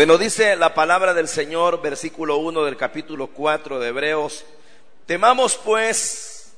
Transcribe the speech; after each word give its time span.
Bueno, 0.00 0.16
dice 0.16 0.56
la 0.56 0.72
palabra 0.72 1.12
del 1.12 1.28
Señor, 1.28 1.82
versículo 1.82 2.38
1 2.38 2.64
del 2.64 2.78
capítulo 2.78 3.26
4 3.26 3.78
de 3.78 3.88
Hebreos, 3.88 4.46
temamos 5.04 5.58
pues, 5.62 6.54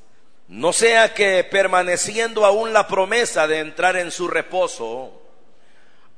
no 0.46 0.72
sea 0.72 1.12
que 1.12 1.42
permaneciendo 1.42 2.46
aún 2.46 2.72
la 2.72 2.86
promesa 2.86 3.48
de 3.48 3.58
entrar 3.58 3.96
en 3.96 4.12
su 4.12 4.28
reposo, 4.28 5.20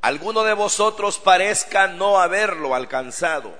alguno 0.03 0.45
de 0.45 0.53
vosotros 0.53 1.19
parezca 1.19 1.87
no 1.87 2.21
haberlo 2.21 2.75
alcanzado, 2.75 3.55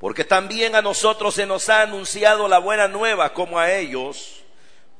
porque 0.00 0.24
también 0.24 0.74
a 0.74 0.82
nosotros 0.82 1.36
se 1.36 1.46
nos 1.46 1.68
ha 1.68 1.82
anunciado 1.82 2.48
la 2.48 2.58
buena 2.58 2.88
nueva 2.88 3.32
como 3.32 3.60
a 3.60 3.72
ellos, 3.72 4.42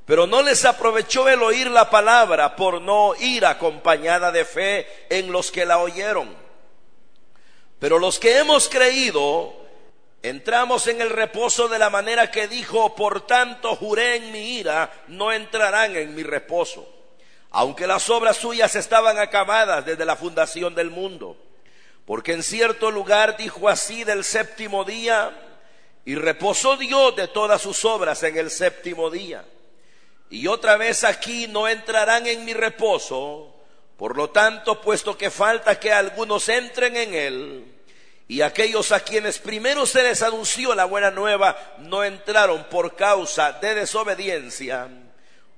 pero 0.05 0.29
no 0.29 0.41
les 0.41 0.65
aprovechó 0.65 1.29
el 1.29 1.43
oír 1.43 1.69
la 1.69 1.91
palabra 1.91 2.55
por 2.55 2.81
no 2.81 3.17
ir 3.19 3.45
acompañada 3.45 4.31
de 4.31 4.45
fe 4.45 4.87
en 5.11 5.33
los 5.33 5.51
que 5.51 5.67
la 5.67 5.79
oyeron. 5.79 6.46
Pero 7.79 7.99
los 7.99 8.19
que 8.19 8.39
hemos 8.39 8.69
creído, 8.69 9.55
entramos 10.23 10.87
en 10.87 11.01
el 11.01 11.11
reposo 11.11 11.69
de 11.69 11.79
la 11.79 11.91
manera 11.91 12.31
que 12.31 12.49
dijo, 12.49 12.95
por 12.95 13.27
tanto 13.27 13.77
juré 13.77 14.17
en 14.17 14.33
mi 14.33 14.59
ira, 14.59 14.91
no 15.09 15.33
entrarán 15.33 15.95
en 15.97 16.15
mi 16.15 16.23
reposo, 16.23 16.89
aunque 17.51 17.87
las 17.87 18.09
obras 18.09 18.37
suyas 18.37 18.75
estaban 18.77 19.19
acabadas 19.19 19.85
desde 19.85 20.05
la 20.05 20.17
fundación 20.17 20.75
del 20.75 20.91
mundo. 20.91 21.37
Porque 22.07 22.33
en 22.33 22.43
cierto 22.43 22.91
lugar 22.91 23.37
dijo 23.37 23.69
así 23.69 24.05
del 24.05 24.25
séptimo 24.25 24.85
día, 24.85 25.33
y 26.05 26.15
reposó 26.15 26.77
Dios 26.77 27.17
de 27.17 27.27
todas 27.27 27.61
sus 27.61 27.85
obras 27.85 28.23
en 28.23 28.37
el 28.39 28.51
séptimo 28.51 29.11
día. 29.11 29.45
Y 30.31 30.47
otra 30.47 30.77
vez 30.77 31.03
aquí 31.03 31.49
no 31.49 31.67
entrarán 31.69 32.27
en 32.29 32.45
mi 32.45 32.55
reposo, 32.55 33.56
por 33.97 34.17
lo 34.17 34.31
tanto, 34.31 34.81
puesto 34.81 35.17
que 35.17 35.31
falta 35.31 35.81
que 35.81 35.93
algunos 35.93 36.49
entren 36.49 36.97
en 36.97 37.15
él, 37.15 37.65
y 38.29 38.41
aquellos 38.41 38.93
a 38.93 39.01
quienes 39.01 39.39
primero 39.39 39.87
se 39.87 40.03
les 40.03 40.23
anunció 40.23 40.75
la 40.75 40.85
buena 40.85 41.11
nueva 41.11 41.57
no 41.79 42.03
entraron 42.03 42.65
por 42.65 42.97
causa 42.97 43.53
de 43.53 43.75
desobediencia, 43.75 44.89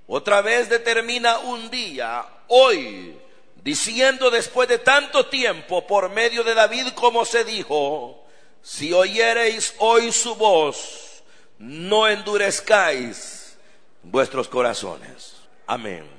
otra 0.07 0.41
vez 0.41 0.69
determina 0.69 1.39
un 1.39 1.71
día, 1.71 2.25
hoy, 2.49 3.19
diciendo 3.63 4.31
después 4.31 4.69
de 4.69 4.79
tanto 4.79 5.27
tiempo 5.27 5.87
por 5.87 6.09
medio 6.09 6.45
de 6.45 6.55
David 6.55 6.89
como 6.95 7.25
se 7.25 7.45
dijo, 7.45 8.25
si 8.63 8.93
oyereis 8.93 9.75
hoy 9.79 10.13
su 10.13 10.35
voz, 10.37 11.23
no 11.59 12.07
endurezcáis 12.07 13.59
vuestros 14.03 14.49
corazones. 14.49 15.37
Amén. 15.67 16.18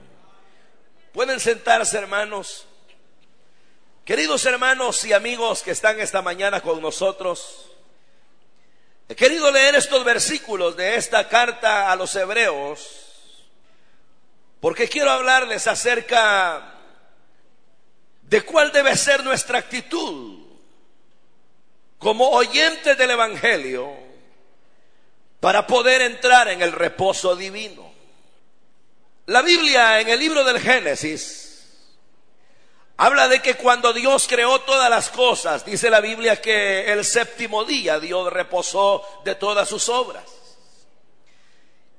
Pueden 1.14 1.40
sentarse, 1.40 1.98
hermanos. 1.98 2.66
Queridos 4.06 4.46
hermanos 4.46 5.04
y 5.06 5.14
amigos 5.14 5.62
que 5.62 5.72
están 5.72 6.00
esta 6.00 6.22
mañana 6.22 6.62
con 6.62 6.82
nosotros, 6.82 7.70
he 9.08 9.16
querido 9.16 9.52
leer 9.52 9.76
estos 9.76 10.04
versículos 10.04 10.76
de 10.76 10.96
esta 10.96 11.28
carta 11.28 11.92
a 11.92 11.96
los 11.96 12.16
hebreos 12.16 13.10
porque 14.60 14.90
quiero 14.90 15.12
hablarles 15.12 15.68
acerca 15.68 16.74
de 18.24 18.42
cuál 18.42 18.72
debe 18.72 18.96
ser 18.98 19.24
nuestra 19.24 19.60
actitud 19.60 20.38
como 21.98 22.30
oyentes 22.30 22.98
del 22.98 23.12
Evangelio 23.12 23.92
para 25.40 25.66
poder 25.66 26.02
entrar 26.02 26.50
en 26.50 26.62
el 26.62 26.72
reposo 26.72 27.36
divino. 27.36 27.89
La 29.30 29.44
Biblia 29.44 30.00
en 30.00 30.10
el 30.10 30.20
libro 30.20 30.44
del 30.44 30.60
Génesis 30.60 31.64
habla 32.98 33.28
de 33.28 33.44
que 33.44 33.58
cuando 33.58 33.94
Dios 33.94 34.26
creó 34.28 34.62
todas 34.62 34.90
las 34.90 35.10
cosas, 35.10 35.64
dice 35.64 35.92
la 35.92 36.02
Biblia 36.02 36.42
que 36.42 36.92
el 36.92 37.06
séptimo 37.06 37.64
día 37.64 38.00
Dios 38.00 38.34
reposó 38.34 39.22
de 39.24 39.36
todas 39.36 39.70
sus 39.70 39.88
obras. 39.88 40.24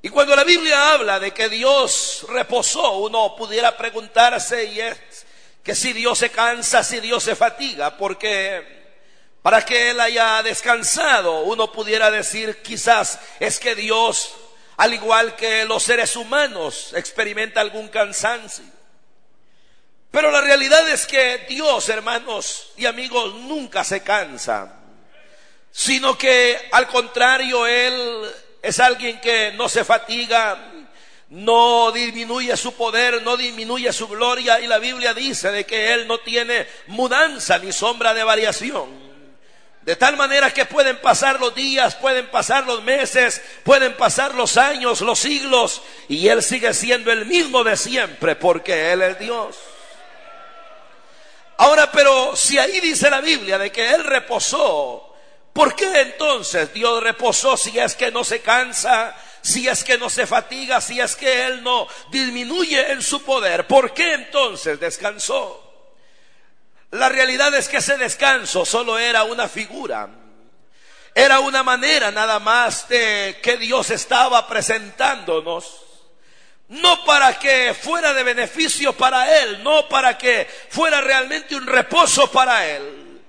Y 0.03 0.09
cuando 0.09 0.35
la 0.35 0.43
Biblia 0.43 0.93
habla 0.93 1.21
de 1.21 1.31
que 1.31 1.49
Dios 1.49 2.27
reposó, 2.31 2.97
uno 2.97 3.37
pudiera 3.37 3.77
preguntarse 3.77 4.65
y 4.65 4.81
es 4.81 4.99
que 5.63 5.77
si 5.77 5.93
Dios 5.93 6.19
se 6.19 6.31
cansa, 6.31 6.83
si 6.83 6.99
Dios 6.99 7.23
se 7.23 7.37
fatiga, 7.37 7.97
porque 7.97 8.97
para 9.41 9.65
que 9.65 9.91
Él 9.91 10.01
haya 10.01 10.43
descansado, 10.43 11.43
uno 11.43 11.71
pudiera 11.71 12.11
decir 12.11 12.61
quizás 12.61 13.21
es 13.39 13.61
que 13.61 13.77
Dios 13.77 14.35
al 14.77 14.95
igual 14.95 15.37
que 15.37 15.65
los 15.65 15.83
seres 15.83 16.17
humanos, 16.17 16.93
experimenta 16.95 17.61
algún 17.61 17.89
cansancio. 17.89 18.65
Pero 20.11 20.31
la 20.31 20.41
realidad 20.41 20.89
es 20.89 21.07
que 21.07 21.47
Dios, 21.49 21.89
hermanos 21.89 22.73
y 22.77 22.87
amigos, 22.87 23.35
nunca 23.35 23.85
se 23.85 24.03
cansa, 24.03 24.77
sino 25.71 26.19
que 26.19 26.69
al 26.73 26.89
contrario, 26.89 27.67
Él 27.67 28.29
es 28.61 28.81
alguien 28.81 29.21
que 29.21 29.53
no 29.53 29.69
se 29.69 29.85
fatiga, 29.85 30.73
no 31.29 31.93
disminuye 31.93 32.57
su 32.57 32.75
poder, 32.75 33.23
no 33.23 33.37
disminuye 33.37 33.93
su 33.93 34.09
gloria 34.09 34.59
y 34.59 34.67
la 34.67 34.79
Biblia 34.79 35.15
dice 35.15 35.53
de 35.53 35.65
que 35.65 35.93
Él 35.93 36.09
no 36.09 36.19
tiene 36.19 36.67
mudanza 36.89 37.59
ni 37.59 37.73
sombra 37.73 38.13
de 38.13 38.25
variación. 38.25 39.10
De 39.83 39.97
tal 39.97 40.17
manera 40.17 40.53
que 40.53 40.67
pueden 40.67 40.99
pasar 40.99 41.41
los 41.41 41.55
días, 41.55 41.95
pueden 41.95 42.27
pasar 42.27 42.67
los 42.67 42.83
meses, 42.83 43.41
pueden 43.65 43.97
pasar 43.97 44.35
los 44.35 44.59
años, 44.59 45.01
los 45.01 45.19
siglos, 45.19 45.81
y 46.07 46.29
Él 46.29 46.43
sigue 46.43 46.75
siendo 46.75 47.11
el 47.11 47.25
mismo 47.25 47.65
de 47.65 47.77
siempre, 47.79 48.37
porque 48.37 48.93
Él 48.93 49.01
es 49.01 49.19
Dios. 49.19 49.57
Ahora, 51.57 51.91
pero 51.91 52.37
si 52.37 52.59
ahí 52.59 52.81
dice 52.81 53.09
la 53.09 53.23
Biblia 53.23 53.57
de 53.57 53.73
que 53.73 53.91
Él 53.91 54.05
reposó, 54.05 55.15
¿por 55.53 55.75
qué 55.75 56.03
entonces 56.03 56.73
Dios 56.75 57.03
reposó 57.03 57.57
si 57.57 57.79
es 57.79 57.95
que 57.95 58.11
no 58.11 58.23
se 58.23 58.43
cansa, 58.43 59.17
si 59.41 59.67
es 59.67 59.83
que 59.83 59.97
no 59.97 60.11
se 60.11 60.27
fatiga, 60.27 60.83
si 60.83 61.01
es 61.01 61.17
que 61.17 61.47
Él 61.47 61.63
no 61.63 61.89
disminuye 62.11 62.93
en 62.93 63.01
su 63.01 63.23
poder? 63.23 63.67
¿Por 63.67 63.95
qué 63.95 64.13
entonces 64.13 64.79
descansó? 64.79 65.70
La 66.93 67.09
realidad 67.09 67.55
es 67.55 67.69
que 67.69 67.77
ese 67.77 67.97
descanso 67.97 68.65
solo 68.65 68.99
era 68.99 69.23
una 69.25 69.49
figura. 69.49 70.09
Era 71.15 71.41
una 71.41 71.63
manera 71.63 72.11
nada 72.11 72.39
más 72.39 72.89
de 72.89 73.39
que 73.43 73.57
Dios 73.57 73.91
estaba 73.91 74.47
presentándonos. 74.47 75.85
No 76.69 77.05
para 77.05 77.39
que 77.39 77.75
fuera 77.75 78.13
de 78.15 78.23
beneficio 78.23 78.93
para 78.93 79.41
Él, 79.41 79.63
no 79.63 79.89
para 79.89 80.17
que 80.17 80.49
fuera 80.69 81.01
realmente 81.01 81.57
un 81.57 81.67
reposo 81.67 82.31
para 82.31 82.65
Él, 82.65 83.21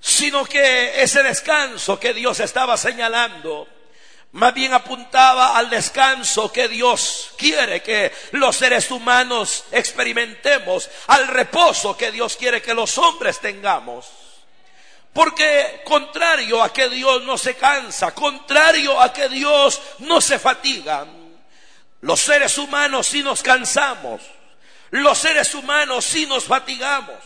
sino 0.00 0.44
que 0.46 1.02
ese 1.02 1.22
descanso 1.22 2.00
que 2.00 2.14
Dios 2.14 2.40
estaba 2.40 2.78
señalando 2.78 3.68
más 4.32 4.52
bien 4.52 4.74
apuntaba 4.74 5.56
al 5.56 5.70
descanso 5.70 6.52
que 6.52 6.68
Dios 6.68 7.30
quiere 7.36 7.82
que 7.82 8.12
los 8.32 8.56
seres 8.56 8.90
humanos 8.90 9.64
experimentemos, 9.70 10.90
al 11.06 11.28
reposo 11.28 11.96
que 11.96 12.12
Dios 12.12 12.36
quiere 12.36 12.60
que 12.60 12.74
los 12.74 12.98
hombres 12.98 13.40
tengamos. 13.40 14.06
Porque 15.12 15.80
contrario 15.84 16.62
a 16.62 16.72
que 16.72 16.88
Dios 16.90 17.22
no 17.22 17.38
se 17.38 17.56
cansa, 17.56 18.14
contrario 18.14 19.00
a 19.00 19.12
que 19.12 19.28
Dios 19.28 19.80
no 20.00 20.20
se 20.20 20.38
fatiga, 20.38 21.06
los 22.02 22.20
seres 22.20 22.58
humanos 22.58 23.06
sí 23.06 23.22
nos 23.22 23.42
cansamos, 23.42 24.20
los 24.90 25.18
seres 25.18 25.54
humanos 25.54 26.04
sí 26.04 26.26
nos 26.26 26.44
fatigamos, 26.44 27.18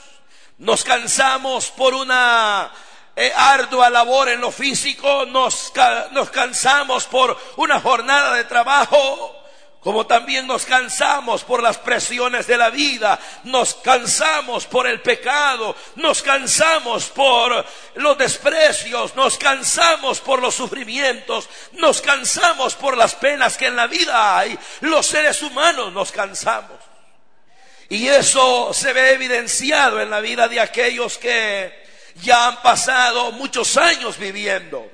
nos 0.59 0.85
cansamos 0.85 1.71
por 1.71 1.95
una 1.95 2.73
eh, 3.15 3.33
ardua 3.37 3.91
labor 3.91 4.31
en 4.31 4.41
lo 4.41 4.51
físico, 4.51 5.27
nos, 5.27 5.73
nos 6.13 6.31
cansamos 6.31 7.07
por 7.07 7.39
una 7.57 7.81
jornada 7.81 8.35
de 8.35 8.45
trabajo, 8.45 9.39
como 9.81 10.07
también 10.07 10.47
nos 10.47 10.65
cansamos 10.65 11.43
por 11.43 11.63
las 11.63 11.77
presiones 11.77 12.47
de 12.47 12.57
la 12.57 12.71
vida, 12.71 13.19
nos 13.45 13.75
cansamos 13.75 14.65
por 14.65 14.87
el 14.87 15.03
pecado, 15.03 15.77
nos 15.97 16.23
cansamos 16.23 17.07
por 17.07 17.67
los 17.97 18.17
desprecios, 18.17 19.15
nos 19.17 19.37
cansamos 19.37 20.21
por 20.21 20.41
los 20.41 20.55
sufrimientos, 20.55 21.49
nos 21.73 22.01
cansamos 22.01 22.77
por 22.77 22.97
las 22.97 23.17
penas 23.17 23.59
que 23.59 23.67
en 23.67 23.77
la 23.77 23.89
vida 23.89 24.39
hay, 24.39 24.59
los 24.81 25.05
seres 25.05 25.43
humanos 25.43 25.93
nos 25.93 26.13
cansamos. 26.13 26.79
Y 27.89 28.09
eso 28.09 28.73
se 28.73 28.93
ve 28.95 29.13
evidenciado 29.13 30.01
en 30.01 30.09
la 30.09 30.21
vida 30.21 30.49
de 30.49 30.61
aquellos 30.61 31.19
que 31.19 31.82
ya 32.17 32.49
han 32.49 32.63
pasado 32.63 33.33
muchos 33.33 33.77
años 33.77 34.19
viviendo. 34.19 34.91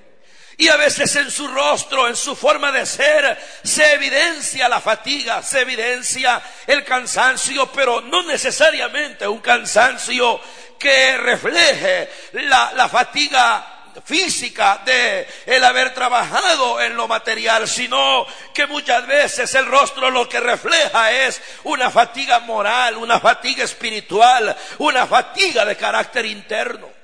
Y 0.60 0.68
a 0.68 0.76
veces 0.76 1.14
en 1.14 1.30
su 1.30 1.46
rostro, 1.46 2.08
en 2.08 2.16
su 2.16 2.34
forma 2.34 2.72
de 2.72 2.84
ser, 2.84 3.38
se 3.62 3.92
evidencia 3.92 4.68
la 4.68 4.80
fatiga, 4.80 5.40
se 5.40 5.60
evidencia 5.60 6.42
el 6.66 6.84
cansancio, 6.84 7.70
pero 7.70 8.00
no 8.00 8.24
necesariamente 8.24 9.28
un 9.28 9.38
cansancio 9.38 10.40
que 10.76 11.16
refleje 11.16 12.10
la, 12.32 12.72
la 12.74 12.88
fatiga 12.88 13.78
física 14.04 14.82
de 14.84 15.28
el 15.46 15.62
haber 15.62 15.94
trabajado 15.94 16.80
en 16.80 16.96
lo 16.96 17.06
material, 17.06 17.68
sino 17.68 18.26
que 18.52 18.66
muchas 18.66 19.06
veces 19.06 19.54
el 19.54 19.66
rostro 19.66 20.10
lo 20.10 20.28
que 20.28 20.40
refleja 20.40 21.12
es 21.12 21.40
una 21.64 21.88
fatiga 21.88 22.40
moral, 22.40 22.96
una 22.96 23.20
fatiga 23.20 23.64
espiritual, 23.64 24.56
una 24.78 25.06
fatiga 25.06 25.64
de 25.64 25.76
carácter 25.76 26.26
interno. 26.26 26.97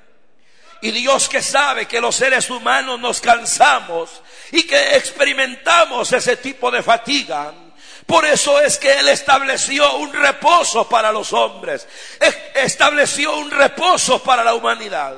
Y 0.85 0.91
Dios 0.91 1.27
que 1.27 1.41
sabe 1.41 1.87
que 1.87 1.99
los 1.99 2.15
seres 2.15 2.47
humanos 2.51 2.99
nos 2.99 3.19
cansamos 3.19 4.21
y 4.51 4.67
que 4.67 4.95
experimentamos 4.95 6.13
ese 6.13 6.37
tipo 6.37 6.69
de 6.69 6.83
fatiga. 6.83 7.51
Por 8.05 8.23
eso 8.23 8.59
es 8.59 8.77
que 8.77 8.99
Él 8.99 9.09
estableció 9.09 9.95
un 9.95 10.13
reposo 10.13 10.87
para 10.87 11.11
los 11.11 11.33
hombres, 11.33 11.87
estableció 12.53 13.35
un 13.35 13.49
reposo 13.49 14.21
para 14.21 14.43
la 14.43 14.53
humanidad. 14.53 15.15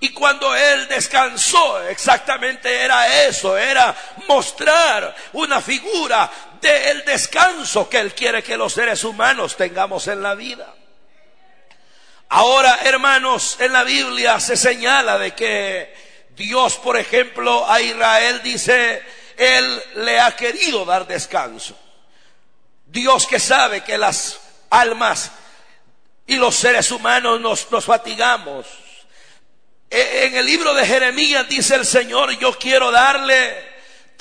Y 0.00 0.10
cuando 0.10 0.54
Él 0.54 0.86
descansó, 0.88 1.80
exactamente 1.84 2.82
era 2.82 3.24
eso, 3.24 3.56
era 3.56 3.96
mostrar 4.28 5.16
una 5.32 5.62
figura 5.62 6.30
del 6.60 7.02
descanso 7.06 7.88
que 7.88 7.98
Él 7.98 8.14
quiere 8.14 8.42
que 8.42 8.58
los 8.58 8.74
seres 8.74 9.04
humanos 9.04 9.56
tengamos 9.56 10.06
en 10.08 10.22
la 10.22 10.34
vida. 10.34 10.81
Ahora, 12.34 12.78
hermanos, 12.84 13.58
en 13.60 13.74
la 13.74 13.84
Biblia 13.84 14.40
se 14.40 14.56
señala 14.56 15.18
de 15.18 15.32
que 15.32 15.94
Dios, 16.30 16.76
por 16.76 16.96
ejemplo, 16.96 17.70
a 17.70 17.78
Israel 17.78 18.40
dice, 18.42 19.02
Él 19.36 19.82
le 19.96 20.18
ha 20.18 20.34
querido 20.34 20.86
dar 20.86 21.06
descanso. 21.06 21.78
Dios 22.86 23.26
que 23.26 23.38
sabe 23.38 23.82
que 23.82 23.98
las 23.98 24.40
almas 24.70 25.30
y 26.26 26.36
los 26.36 26.54
seres 26.54 26.90
humanos 26.90 27.38
nos, 27.38 27.70
nos 27.70 27.84
fatigamos. 27.84 28.66
E, 29.90 30.24
en 30.24 30.34
el 30.34 30.46
libro 30.46 30.72
de 30.72 30.86
Jeremías 30.86 31.46
dice 31.50 31.74
el 31.74 31.84
Señor, 31.84 32.38
yo 32.38 32.58
quiero 32.58 32.90
darle 32.90 33.71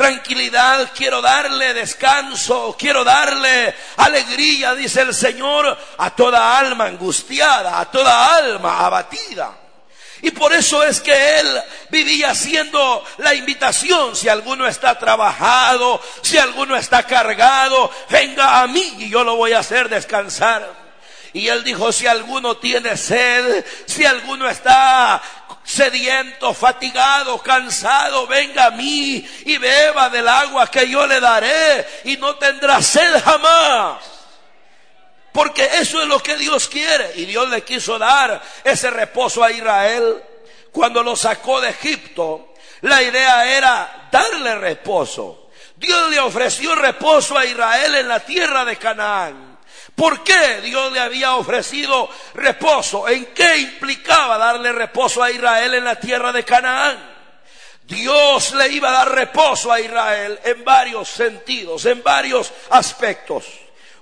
tranquilidad, 0.02 0.90
quiero 0.96 1.22
darle 1.22 1.76
descanso, 1.76 2.76
quiero 2.78 3.04
darle 3.04 3.76
alegría, 3.98 4.74
dice 4.74 5.02
el 5.02 5.14
Señor, 5.14 5.78
a 6.00 6.10
toda 6.16 6.58
alma 6.58 6.86
angustiada, 6.86 7.80
a 7.80 7.86
toda 7.92 8.36
alma 8.36 8.80
abatida. 8.84 9.54
Y 10.24 10.32
por 10.32 10.54
eso 10.54 10.84
es 10.84 11.02
que 11.02 11.40
él 11.40 11.62
vivía 11.92 12.32
haciendo 12.32 13.06
la 13.20 13.36
invitación, 13.36 14.16
si 14.16 14.28
alguno 14.28 14.68
está 14.68 14.98
trabajado, 14.98 16.02
si 16.24 16.40
alguno 16.40 16.76
está 16.76 17.04
cargado, 17.04 17.92
venga 18.10 18.60
a 18.62 18.68
mí 18.68 18.96
y 18.98 19.10
yo 19.10 19.24
lo 19.24 19.36
voy 19.36 19.54
a 19.54 19.60
hacer 19.60 19.88
descansar. 19.88 20.82
Y 21.34 21.48
él 21.48 21.64
dijo, 21.64 21.92
si 21.92 22.08
alguno 22.08 22.58
tiene 22.58 22.98
sed, 22.98 23.64
si 23.86 24.04
alguno 24.04 24.50
está 24.50 25.22
sediento, 25.64 26.54
fatigado, 26.54 27.38
cansado, 27.40 28.28
venga 28.28 28.66
a 28.66 28.72
mí 28.72 29.26
y 29.46 29.58
beba 29.58 30.10
del 30.10 30.28
agua 30.28 30.68
que 30.68 30.88
yo 30.90 31.06
le 31.06 31.20
daré 31.20 31.88
y 32.06 32.18
no 32.18 32.36
tendrá 32.36 32.82
sed 32.82 33.22
jamás. 33.24 34.04
Porque 35.32 35.64
eso 35.80 36.02
es 36.02 36.08
lo 36.08 36.22
que 36.22 36.36
Dios 36.36 36.68
quiere. 36.68 37.14
Y 37.16 37.26
Dios 37.26 37.50
le 37.50 37.64
quiso 37.64 37.98
dar 37.98 38.42
ese 38.64 38.90
reposo 38.90 39.44
a 39.44 39.52
Israel 39.52 40.22
cuando 40.72 41.04
lo 41.04 41.16
sacó 41.16 41.62
de 41.62 41.70
Egipto. 41.70 42.54
La 42.82 43.02
idea 43.02 43.46
era 43.46 44.10
darle 44.12 44.56
reposo. 44.56 45.50
Dios 45.76 46.10
le 46.10 46.20
ofreció 46.20 46.76
reposo 46.76 47.38
a 47.38 47.46
Israel 47.46 47.96
en 47.96 48.08
la 48.08 48.20
tierra 48.20 48.66
de 48.66 48.76
Canaán. 48.78 49.51
¿Por 49.96 50.24
qué 50.24 50.62
Dios 50.62 50.92
le 50.92 51.00
había 51.00 51.36
ofrecido 51.36 52.10
reposo? 52.34 53.08
¿En 53.08 53.28
qué 53.28 53.58
implicaba 53.58 54.38
darle 54.38 54.72
reposo 54.72 55.22
a 55.22 55.30
Israel 55.30 55.74
en 55.76 55.86
la 55.86 55.96
tierra 55.96 56.32
de 56.32 56.44
Canaán? 56.44 57.12
Dios 57.84 58.54
le 58.54 58.70
iba 58.70 58.90
a 58.90 58.94
dar 58.94 59.12
reposo 59.12 59.72
a 59.72 59.80
Israel 59.80 60.40
en 60.44 60.64
varios 60.64 61.10
sentidos, 61.10 61.86
en 61.86 62.02
varios 62.02 62.52
aspectos. 62.70 63.46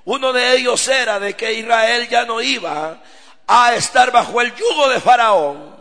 Uno 0.05 0.31
de 0.31 0.55
ellos 0.55 0.87
era 0.87 1.19
de 1.19 1.35
que 1.35 1.53
Israel 1.53 2.07
ya 2.07 2.23
no 2.23 2.39
iba 2.39 3.01
a 3.47 3.75
estar 3.75 4.11
bajo 4.11 4.39
el 4.41 4.53
yugo 4.55 4.89
de 4.89 5.01
Faraón. 5.01 5.75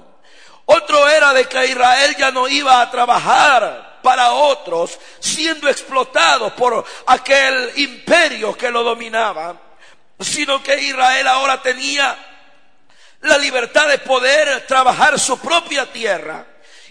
Otro 0.65 1.09
era 1.09 1.33
de 1.33 1.45
que 1.47 1.67
Israel 1.67 2.17
ya 2.19 2.31
no 2.31 2.49
iba 2.49 2.81
a 2.81 2.91
trabajar 2.91 4.01
para 4.03 4.33
otros, 4.33 4.99
siendo 5.19 5.69
explotado 5.69 6.55
por 6.55 6.85
aquel 7.07 7.73
imperio 7.77 8.57
que 8.57 8.71
lo 8.71 8.83
dominaba 8.83 9.68
sino 10.21 10.63
que 10.63 10.81
Israel 10.81 11.27
ahora 11.29 11.63
tenía 11.63 12.17
la 13.23 13.39
libertad 13.39 13.89
de 13.89 13.99
poder 13.99 14.67
trabajar 14.67 15.19
su 15.19 15.39
propia 15.39 15.91
tierra 15.93 16.47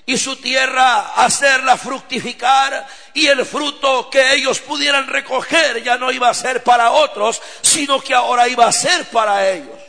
y 0.05 0.17
su 0.17 0.37
tierra 0.37 1.13
hacerla 1.15 1.77
fructificar 1.77 2.87
y 3.13 3.27
el 3.27 3.45
fruto 3.45 4.09
que 4.09 4.33
ellos 4.33 4.59
pudieran 4.59 5.07
recoger 5.07 5.83
ya 5.83 5.97
no 5.97 6.11
iba 6.11 6.29
a 6.29 6.33
ser 6.33 6.63
para 6.63 6.91
otros, 6.91 7.41
sino 7.61 7.99
que 7.99 8.13
ahora 8.13 8.47
iba 8.47 8.65
a 8.65 8.71
ser 8.71 9.05
para 9.09 9.49
ellos. 9.49 9.86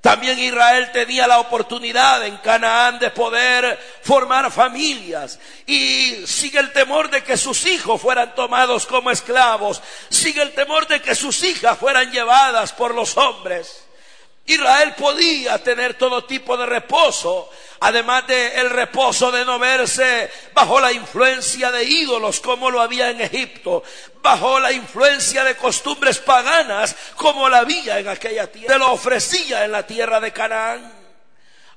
También 0.00 0.38
Israel 0.38 0.90
tenía 0.92 1.26
la 1.26 1.40
oportunidad 1.40 2.24
en 2.24 2.36
Canaán 2.36 2.98
de 2.98 3.10
poder 3.10 3.78
formar 4.02 4.52
familias 4.52 5.38
y 5.66 6.24
sigue 6.26 6.60
el 6.60 6.72
temor 6.72 7.10
de 7.10 7.24
que 7.24 7.36
sus 7.36 7.66
hijos 7.66 8.00
fueran 8.00 8.34
tomados 8.34 8.86
como 8.86 9.10
esclavos, 9.10 9.82
sigue 10.08 10.42
el 10.42 10.52
temor 10.52 10.86
de 10.86 11.02
que 11.02 11.14
sus 11.14 11.42
hijas 11.42 11.76
fueran 11.78 12.12
llevadas 12.12 12.72
por 12.72 12.94
los 12.94 13.16
hombres. 13.16 13.86
Israel 14.46 14.94
podía 14.96 15.62
tener 15.62 15.94
todo 15.94 16.24
tipo 16.24 16.56
de 16.56 16.66
reposo, 16.66 17.50
además 17.80 18.26
del 18.26 18.52
el 18.52 18.70
reposo 18.70 19.30
de 19.30 19.44
no 19.44 19.58
verse 19.58 20.30
bajo 20.52 20.80
la 20.80 20.92
influencia 20.92 21.70
de 21.70 21.84
ídolos 21.84 22.40
como 22.40 22.70
lo 22.70 22.80
había 22.80 23.10
en 23.10 23.20
Egipto, 23.20 23.82
bajo 24.22 24.58
la 24.58 24.72
influencia 24.72 25.44
de 25.44 25.56
costumbres 25.56 26.18
paganas 26.18 26.96
como 27.16 27.48
la 27.48 27.58
había 27.58 27.98
en 27.98 28.08
aquella 28.08 28.50
tierra, 28.50 28.74
se 28.74 28.78
lo 28.78 28.92
ofrecía 28.92 29.64
en 29.64 29.72
la 29.72 29.86
tierra 29.86 30.20
de 30.20 30.32
Canaán. 30.32 30.92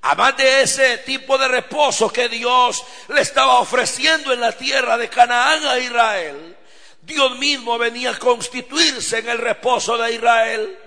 Además 0.02 0.38
de 0.38 0.62
ese 0.62 1.00
tipo 1.00 1.38
de 1.38 1.48
reposo 1.50 2.12
que 2.12 2.30
Dios 2.30 2.84
le 3.10 3.22
estaba 3.22 3.60
ofreciendo 3.60 4.32
en 4.32 4.40
la 4.40 4.54
tierra 4.54 4.98
de 4.98 5.10
Canaán 5.10 5.66
a 5.68 5.78
Israel, 5.78 6.56
Dios 7.02 7.38
mismo 7.38 7.78
venía 7.78 8.12
a 8.12 8.20
constituirse 8.20 9.20
en 9.20 9.30
el 9.30 9.38
reposo 9.40 9.98
de 9.98 10.14
Israel. 10.14 10.78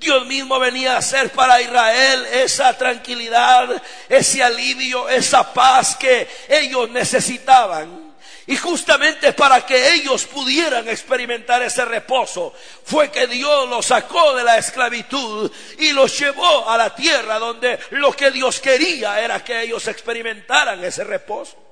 Dios 0.00 0.24
mismo 0.26 0.58
venía 0.58 0.94
a 0.94 0.98
hacer 0.98 1.30
para 1.30 1.60
Israel 1.60 2.26
esa 2.32 2.76
tranquilidad, 2.76 3.82
ese 4.08 4.42
alivio, 4.42 5.10
esa 5.10 5.52
paz 5.52 5.94
que 5.94 6.26
ellos 6.48 6.88
necesitaban. 6.88 8.14
Y 8.46 8.56
justamente 8.56 9.34
para 9.34 9.64
que 9.66 9.92
ellos 9.92 10.24
pudieran 10.24 10.88
experimentar 10.88 11.62
ese 11.62 11.84
reposo, 11.84 12.54
fue 12.82 13.10
que 13.10 13.26
Dios 13.26 13.68
los 13.68 13.84
sacó 13.84 14.34
de 14.34 14.42
la 14.42 14.56
esclavitud 14.56 15.52
y 15.78 15.92
los 15.92 16.18
llevó 16.18 16.66
a 16.66 16.78
la 16.78 16.94
tierra 16.94 17.38
donde 17.38 17.78
lo 17.90 18.10
que 18.12 18.30
Dios 18.30 18.58
quería 18.58 19.20
era 19.20 19.44
que 19.44 19.60
ellos 19.60 19.86
experimentaran 19.86 20.82
ese 20.82 21.04
reposo. 21.04 21.69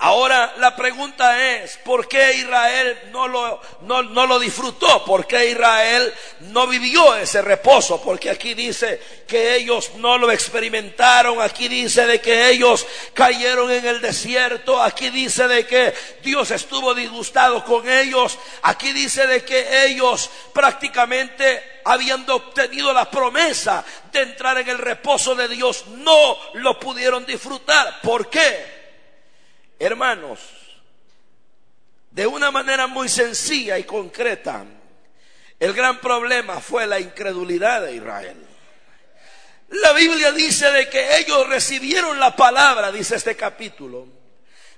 Ahora 0.00 0.54
la 0.58 0.76
pregunta 0.76 1.56
es, 1.56 1.76
¿por 1.78 2.06
qué 2.06 2.34
Israel 2.34 2.96
no 3.10 3.26
lo, 3.26 3.60
no, 3.80 4.00
no 4.04 4.26
lo 4.28 4.38
disfrutó? 4.38 5.04
¿Por 5.04 5.26
qué 5.26 5.50
Israel 5.50 6.14
no 6.38 6.68
vivió 6.68 7.16
ese 7.16 7.42
reposo? 7.42 8.00
Porque 8.00 8.30
aquí 8.30 8.54
dice 8.54 9.02
que 9.26 9.56
ellos 9.56 9.90
no 9.96 10.16
lo 10.16 10.30
experimentaron, 10.30 11.42
aquí 11.42 11.66
dice 11.66 12.06
de 12.06 12.20
que 12.20 12.48
ellos 12.48 12.86
cayeron 13.12 13.72
en 13.72 13.84
el 13.86 14.00
desierto, 14.00 14.80
aquí 14.80 15.10
dice 15.10 15.48
de 15.48 15.66
que 15.66 15.92
Dios 16.22 16.52
estuvo 16.52 16.94
disgustado 16.94 17.64
con 17.64 17.88
ellos, 17.88 18.38
aquí 18.62 18.92
dice 18.92 19.26
de 19.26 19.44
que 19.44 19.84
ellos 19.84 20.30
prácticamente 20.52 21.80
habiendo 21.84 22.36
obtenido 22.36 22.92
la 22.92 23.10
promesa 23.10 23.84
de 24.12 24.20
entrar 24.20 24.58
en 24.58 24.68
el 24.68 24.78
reposo 24.78 25.34
de 25.34 25.48
Dios, 25.48 25.86
no 25.88 26.38
lo 26.54 26.78
pudieron 26.78 27.26
disfrutar. 27.26 28.00
¿Por 28.00 28.30
qué? 28.30 28.77
Hermanos, 29.78 30.40
de 32.10 32.26
una 32.26 32.50
manera 32.50 32.86
muy 32.86 33.08
sencilla 33.08 33.78
y 33.78 33.84
concreta, 33.84 34.64
el 35.60 35.72
gran 35.72 36.00
problema 36.00 36.60
fue 36.60 36.86
la 36.86 36.98
incredulidad 36.98 37.82
de 37.82 37.94
Israel. 37.94 38.46
La 39.70 39.92
Biblia 39.92 40.32
dice 40.32 40.70
de 40.70 40.88
que 40.88 41.18
ellos 41.18 41.46
recibieron 41.48 42.18
la 42.18 42.34
palabra, 42.34 42.90
dice 42.90 43.16
este 43.16 43.36
capítulo. 43.36 44.06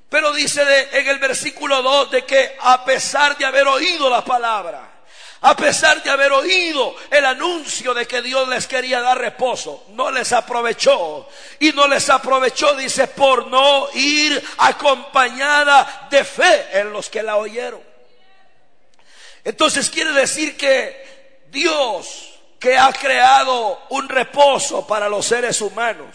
Pero 0.09 0.33
dice 0.33 0.89
en 0.93 1.07
el 1.07 1.19
versículo 1.21 1.83
2 1.83 2.11
de 2.11 2.25
que 2.25 2.57
a 2.59 2.85
pesar 2.85 3.39
de 3.39 3.45
haber 3.45 3.69
oído 3.69 4.11
la 4.11 4.25
palabra, 4.25 4.90
a 5.43 5.57
pesar 5.57 6.03
de 6.03 6.11
haber 6.11 6.33
oído 6.33 6.95
el 7.11 7.25
anuncio 7.25 7.95
de 7.95 8.07
que 8.07 8.21
Dios 8.21 8.47
les 8.49 8.67
quería 8.67 9.01
dar 9.01 9.17
reposo, 9.17 9.87
no 9.91 10.11
les 10.11 10.33
aprovechó. 10.33 11.29
Y 11.59 11.73
no 11.73 11.89
les 11.89 12.11
aprovechó, 12.11 12.75
dice, 12.77 13.09
por 13.09 13.47
no 13.47 13.89
ir 13.95 14.43
acompañada 14.59 16.09
de 16.11 16.25
fe 16.25 16.79
en 16.79 16.93
los 16.93 17.09
que 17.09 17.23
la 17.23 17.37
oyeron. 17.37 17.81
Entonces 19.43 19.89
quiere 19.89 20.13
decir 20.13 20.59
que 20.59 21.41
Dios 21.49 22.35
que 22.59 22.77
ha 22.77 22.93
creado 22.93 23.81
un 23.89 24.11
reposo 24.11 24.87
para 24.87 25.09
los 25.09 25.25
seres 25.25 25.63
humanos, 25.63 26.15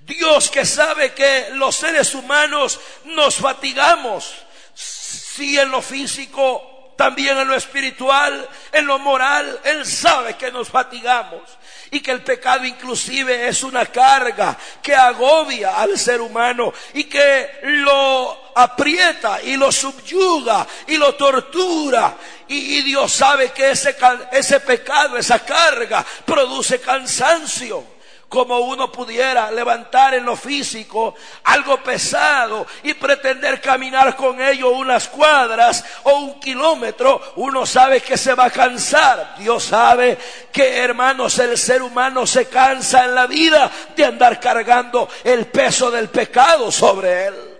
Dios 0.00 0.50
que 0.50 0.66
sabe 0.66 1.14
que 1.14 1.48
los 1.52 1.74
seres 1.74 2.14
humanos 2.14 2.78
nos 3.04 3.36
fatigamos, 3.36 4.30
si 4.74 5.58
en 5.58 5.70
lo 5.70 5.80
físico 5.80 6.71
también 6.96 7.38
en 7.38 7.48
lo 7.48 7.54
espiritual, 7.54 8.48
en 8.72 8.86
lo 8.86 8.98
moral, 8.98 9.60
Él 9.64 9.84
sabe 9.86 10.34
que 10.34 10.50
nos 10.50 10.68
fatigamos. 10.68 11.42
y 11.90 12.00
que 12.00 12.10
el 12.10 12.22
pecado 12.22 12.64
inclusive 12.64 13.48
es 13.48 13.62
una 13.62 13.84
carga 13.84 14.56
que 14.82 14.96
agobia 14.96 15.76
al 15.76 15.98
ser 15.98 16.22
humano 16.22 16.72
y 16.94 17.04
que 17.04 17.50
lo 17.64 18.52
aprieta 18.54 19.42
y 19.42 19.58
lo 19.58 19.70
subyuga 19.70 20.66
y 20.86 20.96
lo 20.96 21.14
tortura. 21.16 22.16
Y, 22.48 22.80
Dios 22.82 23.12
sabe 23.12 23.52
que 23.52 23.72
ese, 23.72 23.94
ese 24.30 24.60
pecado, 24.60 25.18
esa 25.18 25.44
carga 25.44 26.04
produce 26.24 26.80
cansancio 26.80 27.91
como 28.32 28.60
uno 28.60 28.90
pudiera 28.90 29.50
levantar 29.50 30.14
en 30.14 30.24
lo 30.24 30.36
físico 30.36 31.14
algo 31.44 31.82
pesado 31.82 32.66
y 32.82 32.94
pretender 32.94 33.60
caminar 33.60 34.16
con 34.16 34.40
ello 34.40 34.70
unas 34.70 35.06
cuadras 35.08 35.84
o 36.04 36.12
un 36.12 36.40
kilómetro, 36.40 37.34
uno 37.36 37.66
sabe 37.66 38.00
que 38.00 38.16
se 38.16 38.34
va 38.34 38.46
a 38.46 38.50
cansar. 38.50 39.34
Dios 39.36 39.64
sabe 39.64 40.16
que, 40.50 40.78
hermanos, 40.78 41.38
el 41.40 41.58
ser 41.58 41.82
humano 41.82 42.26
se 42.26 42.46
cansa 42.46 43.04
en 43.04 43.14
la 43.14 43.26
vida 43.26 43.70
de 43.94 44.06
andar 44.06 44.40
cargando 44.40 45.10
el 45.24 45.48
peso 45.48 45.90
del 45.90 46.08
pecado 46.08 46.72
sobre 46.72 47.26
él. 47.26 47.58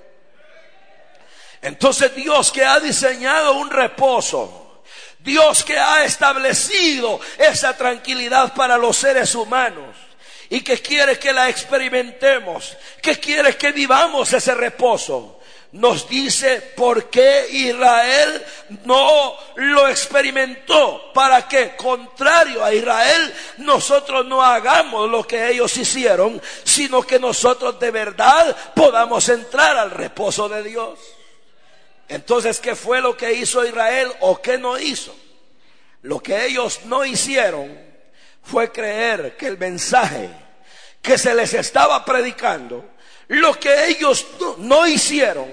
Entonces 1.61 2.15
Dios 2.15 2.51
que 2.51 2.65
ha 2.65 2.81
diseñado 2.81 3.59
un 3.59 3.69
reposo, 3.69 4.81
Dios 5.19 5.65
que 5.65 5.79
ha 5.79 6.03
establecido 6.03 7.21
esa 7.37 7.77
tranquilidad 7.77 8.55
para 8.55 8.79
los 8.79 8.97
seres 8.97 9.35
humanos, 9.35 10.12
y 10.53 10.61
que 10.61 10.83
quiere 10.83 11.19
que 11.19 11.33
la 11.33 11.49
experimentemos, 11.49 12.77
que 13.01 13.19
quiere 13.19 13.57
que 13.57 13.73
vivamos 13.73 14.31
ese 14.35 14.55
reposo. 14.55 15.41
Nos 15.73 16.07
dice 16.07 16.61
por 16.77 17.09
qué 17.09 17.47
Israel 17.51 18.45
no 18.85 19.35
lo 19.55 19.89
experimentó, 19.89 21.11
para 21.15 21.49
que, 21.49 21.75
contrario 21.75 22.63
a 22.63 22.75
Israel, 22.75 23.35
nosotros 23.57 24.27
no 24.27 24.43
hagamos 24.45 25.09
lo 25.09 25.27
que 25.27 25.49
ellos 25.49 25.75
hicieron, 25.79 26.39
sino 26.65 27.01
que 27.01 27.19
nosotros 27.19 27.81
de 27.81 27.91
verdad 27.91 28.55
podamos 28.75 29.27
entrar 29.31 29.79
al 29.79 29.91
reposo 29.91 30.51
de 30.51 30.65
Dios. 30.65 30.99
Entonces, 32.09 32.61
¿qué 32.61 32.77
fue 32.77 33.01
lo 33.01 33.17
que 33.17 33.33
hizo 33.33 33.65
Israel 33.65 34.13
o 34.21 34.43
qué 34.43 34.59
no 34.59 34.79
hizo? 34.79 35.17
Lo 36.03 36.21
que 36.21 36.45
ellos 36.45 36.81
no 36.85 37.07
hicieron 37.07 37.91
fue 38.43 38.71
creer 38.71 39.35
que 39.39 39.47
el 39.47 39.57
mensaje 39.57 40.42
que 41.03 41.19
se 41.19 41.35
les 41.35 41.53
estaba 41.53 42.05
predicando, 42.05 42.93
lo 43.29 43.59
que 43.59 43.87
ellos 43.87 44.25
no, 44.59 44.87
hicieron 44.87 45.51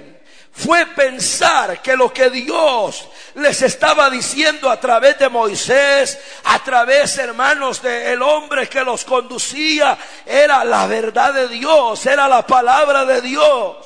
fue 0.51 0.86
pensar 0.88 1.82
que 1.82 1.96
lo 1.96 2.13
que 2.13 2.29
Dios 2.29 3.08
les 3.36 3.62
estaba 3.62 4.10
diciendo 4.10 4.70
a 4.70 4.79
través 4.79 5.18
de 5.18 5.29
Moisés, 5.29 6.20
a 6.44 6.60
través, 6.60 7.18
hermanos, 7.18 7.82
del 7.82 8.22
hombre 8.22 8.68
que 8.68 8.84
los 8.84 9.06
conducía, 9.06 9.98
era 10.25 10.63
la 10.65 10.86
verdad 10.86 11.34
de 11.34 11.48
Dios, 11.48 12.06
era 12.06 12.27
la 12.27 12.46
palabra 12.46 13.06
de 13.06 13.22
Dios. 13.22 13.77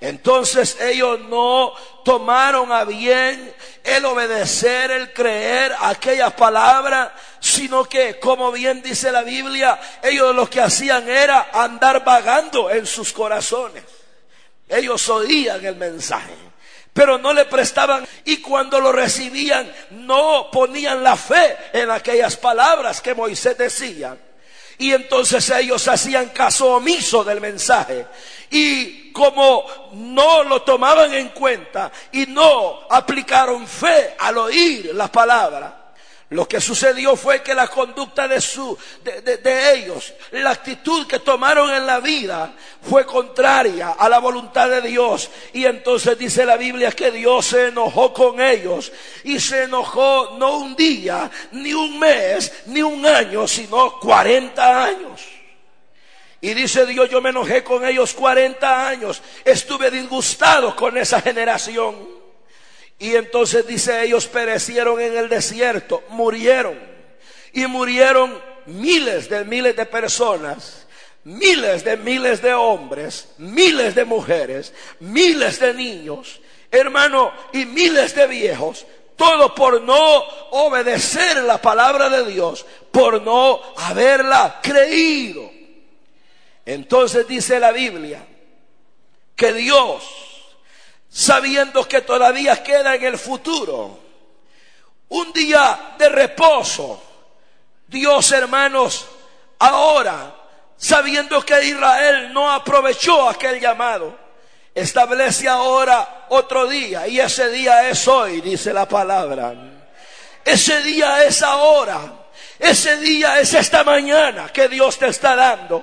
Entonces 0.00 0.78
ellos 0.80 1.20
no 1.20 1.72
tomaron 2.04 2.70
a 2.70 2.84
bien 2.84 3.54
el 3.82 4.04
obedecer, 4.04 4.90
el 4.90 5.12
creer 5.12 5.74
aquella 5.80 6.34
palabra, 6.36 7.14
sino 7.40 7.84
que, 7.84 8.18
como 8.18 8.52
bien 8.52 8.82
dice 8.82 9.10
la 9.10 9.22
Biblia, 9.22 9.80
ellos 10.02 10.34
lo 10.34 10.50
que 10.50 10.60
hacían 10.60 11.08
era 11.08 11.48
andar 11.52 12.04
vagando 12.04 12.70
en 12.70 12.84
sus 12.86 13.12
corazones. 13.12 13.84
Ellos 14.68 15.08
oían 15.08 15.64
el 15.64 15.76
mensaje, 15.76 16.34
pero 16.92 17.16
no 17.16 17.32
le 17.32 17.46
prestaban 17.46 18.06
y 18.24 18.38
cuando 18.42 18.80
lo 18.80 18.92
recibían 18.92 19.72
no 19.92 20.50
ponían 20.50 21.02
la 21.02 21.16
fe 21.16 21.56
en 21.72 21.90
aquellas 21.90 22.36
palabras 22.36 23.00
que 23.00 23.14
Moisés 23.14 23.56
decía. 23.56 24.16
Y 24.78 24.92
entonces 24.92 25.48
ellos 25.50 25.86
hacían 25.88 26.30
caso 26.30 26.74
omiso 26.74 27.24
del 27.24 27.40
mensaje. 27.40 28.06
Y 28.50 29.10
como 29.12 29.64
no 29.94 30.44
lo 30.44 30.62
tomaban 30.62 31.12
en 31.14 31.30
cuenta 31.30 31.90
y 32.12 32.26
no 32.26 32.86
aplicaron 32.90 33.66
fe 33.66 34.14
al 34.18 34.38
oír 34.38 34.94
la 34.94 35.10
palabra, 35.10 35.75
lo 36.30 36.48
que 36.48 36.60
sucedió 36.60 37.14
fue 37.14 37.40
que 37.40 37.54
la 37.54 37.68
conducta 37.68 38.26
de, 38.26 38.40
su, 38.40 38.76
de, 39.04 39.74
ellos, 39.74 40.12
la 40.32 40.50
actitud 40.50 41.06
que 41.06 41.20
tomaron 41.20 41.72
en 41.72 41.86
la 41.86 42.00
vida 42.00 42.52
fue 42.82 43.06
contraria 43.06 43.92
a 43.92 44.08
la 44.08 44.18
voluntad 44.18 44.68
de 44.68 44.80
Dios. 44.82 45.30
Y 45.52 45.66
entonces 45.66 46.18
dice 46.18 46.44
la 46.44 46.56
Biblia 46.56 46.90
que 46.90 47.12
Dios 47.12 47.46
se 47.46 47.68
enojó 47.68 48.12
con 48.12 48.40
ellos 48.40 48.90
y 49.22 49.38
se 49.38 49.64
enojó 49.64 50.36
no 50.36 50.58
un 50.58 50.74
día, 50.74 51.30
ni 51.52 51.72
un 51.72 51.96
mes, 51.96 52.52
ni 52.66 52.82
un 52.82 53.06
año, 53.06 53.46
sino 53.46 54.00
40 54.00 54.84
años. 54.84 55.22
Y 56.40 56.54
dice 56.54 56.86
Dios, 56.86 57.08
yo 57.08 57.20
me 57.20 57.30
enojé 57.30 57.62
con 57.62 57.86
ellos 57.86 58.12
40 58.14 58.88
años, 58.88 59.22
estuve 59.44 59.92
disgustado 59.92 60.74
con 60.74 60.96
esa 60.98 61.20
generación. 61.20 62.15
Y 62.98 63.14
entonces 63.14 63.66
dice, 63.66 64.04
ellos 64.04 64.26
perecieron 64.26 65.00
en 65.00 65.16
el 65.16 65.28
desierto, 65.28 66.02
murieron. 66.08 66.78
Y 67.52 67.66
murieron 67.66 68.40
miles 68.66 69.28
de 69.28 69.44
miles 69.44 69.76
de 69.76 69.86
personas, 69.86 70.86
miles 71.24 71.84
de 71.84 71.96
miles 71.96 72.40
de 72.42 72.54
hombres, 72.54 73.28
miles 73.38 73.94
de 73.94 74.04
mujeres, 74.04 74.72
miles 75.00 75.60
de 75.60 75.74
niños, 75.74 76.40
hermano, 76.70 77.32
y 77.52 77.66
miles 77.66 78.14
de 78.14 78.26
viejos. 78.26 78.86
Todo 79.16 79.54
por 79.54 79.80
no 79.80 80.20
obedecer 80.50 81.42
la 81.44 81.60
palabra 81.60 82.10
de 82.10 82.30
Dios, 82.30 82.66
por 82.90 83.22
no 83.22 83.60
haberla 83.76 84.60
creído. 84.62 85.50
Entonces 86.66 87.26
dice 87.26 87.58
la 87.58 87.72
Biblia 87.72 88.26
que 89.34 89.52
Dios 89.52 90.25
sabiendo 91.16 91.88
que 91.88 92.02
todavía 92.02 92.62
queda 92.62 92.94
en 92.94 93.04
el 93.04 93.18
futuro 93.18 93.98
un 95.08 95.32
día 95.32 95.94
de 95.96 96.10
reposo. 96.10 97.02
Dios, 97.86 98.32
hermanos, 98.32 99.06
ahora, 99.58 100.34
sabiendo 100.76 101.40
que 101.40 101.64
Israel 101.64 102.34
no 102.34 102.52
aprovechó 102.52 103.30
aquel 103.30 103.58
llamado, 103.58 104.14
establece 104.74 105.48
ahora 105.48 106.26
otro 106.28 106.66
día 106.66 107.08
y 107.08 107.18
ese 107.18 107.48
día 107.48 107.88
es 107.88 108.06
hoy, 108.06 108.42
dice 108.42 108.74
la 108.74 108.86
palabra. 108.86 109.54
Ese 110.44 110.82
día 110.82 111.24
es 111.24 111.42
ahora. 111.42 112.12
Ese 112.58 112.98
día 112.98 113.40
es 113.40 113.54
esta 113.54 113.84
mañana 113.84 114.52
que 114.52 114.68
Dios 114.68 114.98
te 114.98 115.06
está 115.06 115.34
dando 115.34 115.82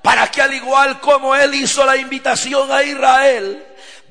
para 0.00 0.30
que 0.30 0.40
al 0.40 0.54
igual 0.54 0.98
como 0.98 1.36
Él 1.36 1.54
hizo 1.54 1.84
la 1.84 1.96
invitación 1.96 2.72
a 2.72 2.82
Israel, 2.82 3.66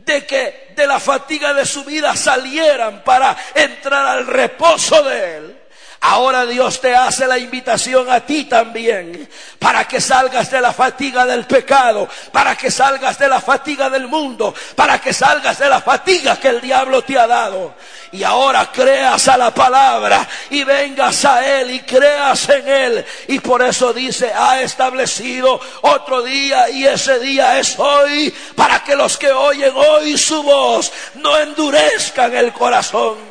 de 0.06 0.26
que 0.26 0.74
de 0.76 0.88
la 0.88 1.00
fatiga 1.00 1.54
de 1.54 1.66
su 1.66 1.84
vida 1.84 2.16
salieran 2.16 3.04
para 3.04 3.36
entrar 3.54 4.06
al 4.06 4.28
reposo 4.28 5.04
de 5.04 5.38
Él. 5.38 5.61
Ahora 6.04 6.48
Dios 6.48 6.82
te 6.82 6.96
hace 6.96 7.28
la 7.28 7.38
invitación 7.38 8.10
a 8.10 8.22
ti 8.22 8.46
también 8.46 9.30
para 9.60 9.88
que 9.88 10.02
salgas 10.02 10.50
de 10.50 10.60
la 10.60 10.74
fatiga 10.74 11.28
del 11.28 11.46
pecado, 11.46 12.10
para 12.32 12.56
que 12.56 12.72
salgas 12.72 13.20
de 13.20 13.30
la 13.30 13.40
fatiga 13.40 13.88
del 13.88 14.08
mundo, 14.08 14.52
para 14.76 15.00
que 15.00 15.14
salgas 15.14 15.60
de 15.60 15.70
la 15.70 15.80
fatiga 15.80 16.40
que 16.40 16.48
el 16.48 16.60
diablo 16.60 17.04
te 17.04 17.20
ha 17.20 17.28
dado. 17.28 17.76
Y 18.14 18.24
ahora 18.24 18.72
creas 18.72 19.28
a 19.28 19.38
la 19.38 19.54
palabra 19.54 20.28
y 20.50 20.64
vengas 20.64 21.24
a 21.24 21.60
Él 21.60 21.70
y 21.70 21.80
creas 21.82 22.50
en 22.50 22.68
Él. 22.68 23.06
Y 23.28 23.40
por 23.40 23.62
eso 23.62 23.94
dice, 23.94 24.34
ha 24.34 24.60
establecido 24.60 25.62
otro 25.82 26.24
día 26.24 26.68
y 26.72 26.84
ese 26.84 27.20
día 27.20 27.60
es 27.60 27.78
hoy 27.78 28.36
para 28.56 28.84
que 28.84 28.96
los 28.96 29.20
que 29.20 29.32
oyen 29.32 29.74
hoy 29.76 30.18
su 30.18 30.42
voz 30.42 30.92
no 31.14 31.38
endurezcan 31.38 32.36
el 32.36 32.52
corazón. 32.54 33.31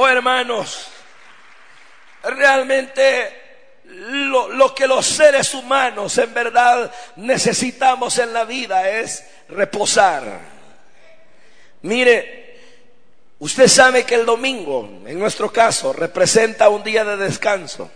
Oh 0.00 0.06
hermanos, 0.06 0.86
realmente 2.22 3.82
lo, 3.86 4.46
lo, 4.46 4.72
que 4.72 4.86
los 4.86 5.04
seres 5.04 5.54
humanos 5.54 6.16
en 6.18 6.32
verdad 6.32 6.88
necesitamos 7.16 8.16
en 8.18 8.32
la 8.32 8.44
vida 8.44 8.88
es 8.88 9.28
reposar. 9.48 10.38
Mire, 11.82 12.60
usted 13.40 13.66
sabe 13.66 14.04
que 14.04 14.14
el 14.14 14.24
domingo, 14.24 14.88
en 15.04 15.18
nuestro 15.18 15.52
caso, 15.52 15.92
representa 15.92 16.68
un 16.68 16.84
día 16.84 17.04
de 17.04 17.16
descanso. 17.16 17.90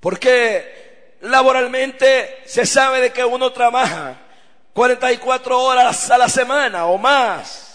Porque 0.00 1.18
laboralmente 1.20 2.42
se 2.46 2.66
sabe 2.66 3.00
de 3.00 3.12
que 3.12 3.24
uno 3.24 3.52
trabaja 3.52 4.16
44 4.72 5.56
horas 5.56 6.10
a 6.10 6.18
la 6.18 6.28
semana 6.28 6.86
o 6.86 6.98
más. 6.98 7.65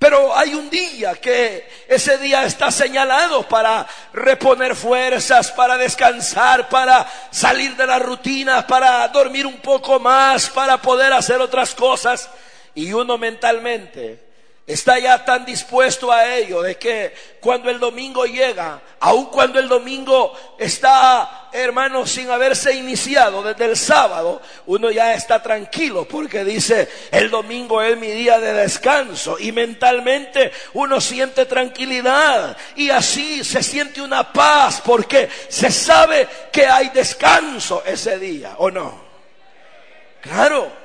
Pero 0.00 0.34
hay 0.34 0.54
un 0.54 0.70
día 0.70 1.14
que 1.16 1.68
ese 1.86 2.16
día 2.16 2.44
está 2.44 2.70
señalado 2.70 3.46
para 3.46 3.86
reponer 4.14 4.74
fuerzas, 4.74 5.52
para 5.52 5.76
descansar, 5.76 6.70
para 6.70 7.06
salir 7.30 7.76
de 7.76 7.86
la 7.86 7.98
rutina, 7.98 8.66
para 8.66 9.06
dormir 9.08 9.46
un 9.46 9.58
poco 9.58 10.00
más, 10.00 10.48
para 10.48 10.78
poder 10.78 11.12
hacer 11.12 11.38
otras 11.42 11.74
cosas. 11.74 12.30
Y 12.74 12.94
uno 12.94 13.18
mentalmente 13.18 14.24
está 14.66 14.98
ya 14.98 15.22
tan 15.22 15.44
dispuesto 15.44 16.10
a 16.10 16.34
ello 16.34 16.62
de 16.62 16.78
que 16.78 17.14
cuando 17.38 17.68
el 17.68 17.78
domingo 17.78 18.24
llega, 18.24 18.80
aun 19.00 19.26
cuando 19.26 19.58
el 19.58 19.68
domingo 19.68 20.32
está, 20.58 21.39
hermano, 21.52 22.06
sin 22.06 22.30
haberse 22.30 22.74
iniciado 22.74 23.42
desde 23.42 23.64
el 23.64 23.76
sábado, 23.76 24.40
uno 24.66 24.90
ya 24.90 25.14
está 25.14 25.42
tranquilo 25.42 26.06
porque 26.06 26.44
dice, 26.44 26.88
el 27.10 27.30
domingo 27.30 27.82
es 27.82 27.96
mi 27.96 28.08
día 28.08 28.38
de 28.38 28.52
descanso 28.52 29.38
y 29.38 29.52
mentalmente 29.52 30.52
uno 30.74 31.00
siente 31.00 31.46
tranquilidad 31.46 32.56
y 32.76 32.90
así 32.90 33.44
se 33.44 33.62
siente 33.62 34.00
una 34.00 34.32
paz 34.32 34.82
porque 34.84 35.28
se 35.48 35.70
sabe 35.70 36.28
que 36.52 36.66
hay 36.66 36.90
descanso 36.90 37.82
ese 37.84 38.18
día, 38.18 38.54
¿o 38.58 38.70
no? 38.70 39.00
Claro. 40.20 40.80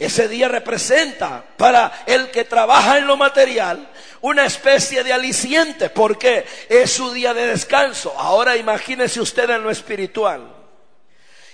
Ese 0.00 0.28
día 0.28 0.48
representa 0.48 1.44
para 1.58 2.04
el 2.06 2.30
que 2.30 2.44
trabaja 2.44 2.96
en 2.96 3.06
lo 3.06 3.18
material 3.18 3.86
una 4.22 4.44
especie 4.44 5.02
de 5.02 5.12
aliciente 5.12 5.90
porque 5.90 6.46
es 6.68 6.92
su 6.92 7.12
día 7.12 7.34
de 7.34 7.46
descanso. 7.46 8.14
Ahora 8.16 8.56
imagínese 8.56 9.20
usted 9.20 9.48
en 9.50 9.62
lo 9.62 9.70
espiritual. 9.70 10.56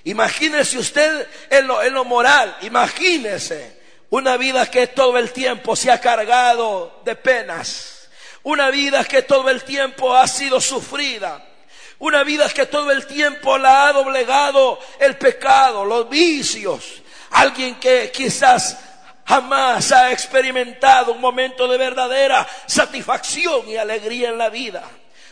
Imagínese 0.04 0.78
usted 0.78 1.26
en 1.50 1.66
lo, 1.66 1.82
en 1.82 1.92
lo 1.92 2.04
moral. 2.04 2.56
Imagínese 2.62 3.80
una 4.10 4.36
vida 4.36 4.70
que 4.70 4.86
todo 4.86 5.18
el 5.18 5.32
tiempo 5.32 5.76
se 5.76 5.90
ha 5.90 6.00
cargado 6.00 7.00
de 7.04 7.16
penas. 7.16 8.08
Una 8.42 8.70
vida 8.70 9.04
que 9.04 9.22
todo 9.22 9.48
el 9.50 9.64
tiempo 9.64 10.14
ha 10.14 10.28
sido 10.28 10.60
sufrida. 10.60 11.44
Una 11.98 12.22
vida 12.24 12.48
que 12.50 12.66
todo 12.66 12.90
el 12.90 13.06
tiempo 13.06 13.58
la 13.58 13.88
ha 13.88 13.92
doblegado 13.92 14.78
el 15.00 15.16
pecado, 15.16 15.84
los 15.84 16.08
vicios, 16.08 17.02
Alguien 17.30 17.74
que 17.76 18.10
quizás 18.12 18.78
jamás 19.26 19.92
ha 19.92 20.12
experimentado 20.12 21.12
un 21.12 21.20
momento 21.20 21.66
de 21.68 21.76
verdadera 21.76 22.46
satisfacción 22.66 23.68
y 23.68 23.76
alegría 23.76 24.30
en 24.30 24.38
la 24.38 24.48
vida. 24.48 24.84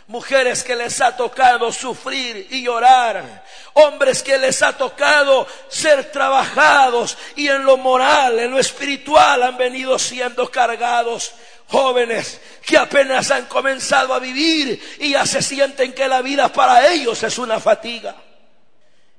Mujeres 0.06 0.62
que 0.62 0.76
les 0.76 1.00
ha 1.00 1.16
tocado 1.16 1.72
sufrir 1.72 2.48
y 2.50 2.62
llorar. 2.62 3.42
Hombres 3.72 4.22
que 4.22 4.36
les 4.36 4.60
ha 4.62 4.76
tocado 4.76 5.46
ser 5.68 6.12
trabajados 6.12 7.16
y 7.36 7.48
en 7.48 7.64
lo 7.64 7.78
moral, 7.78 8.38
en 8.38 8.50
lo 8.50 8.58
espiritual 8.58 9.42
han 9.42 9.56
venido 9.56 9.98
siendo 9.98 10.50
cargados. 10.50 11.32
Jóvenes 11.68 12.38
que 12.66 12.76
apenas 12.76 13.30
han 13.30 13.46
comenzado 13.46 14.12
a 14.12 14.18
vivir 14.18 14.98
y 15.00 15.12
ya 15.12 15.24
se 15.24 15.40
sienten 15.40 15.94
que 15.94 16.06
la 16.06 16.20
vida 16.20 16.52
para 16.52 16.92
ellos 16.92 17.22
es 17.22 17.38
una 17.38 17.58
fatiga. 17.58 18.14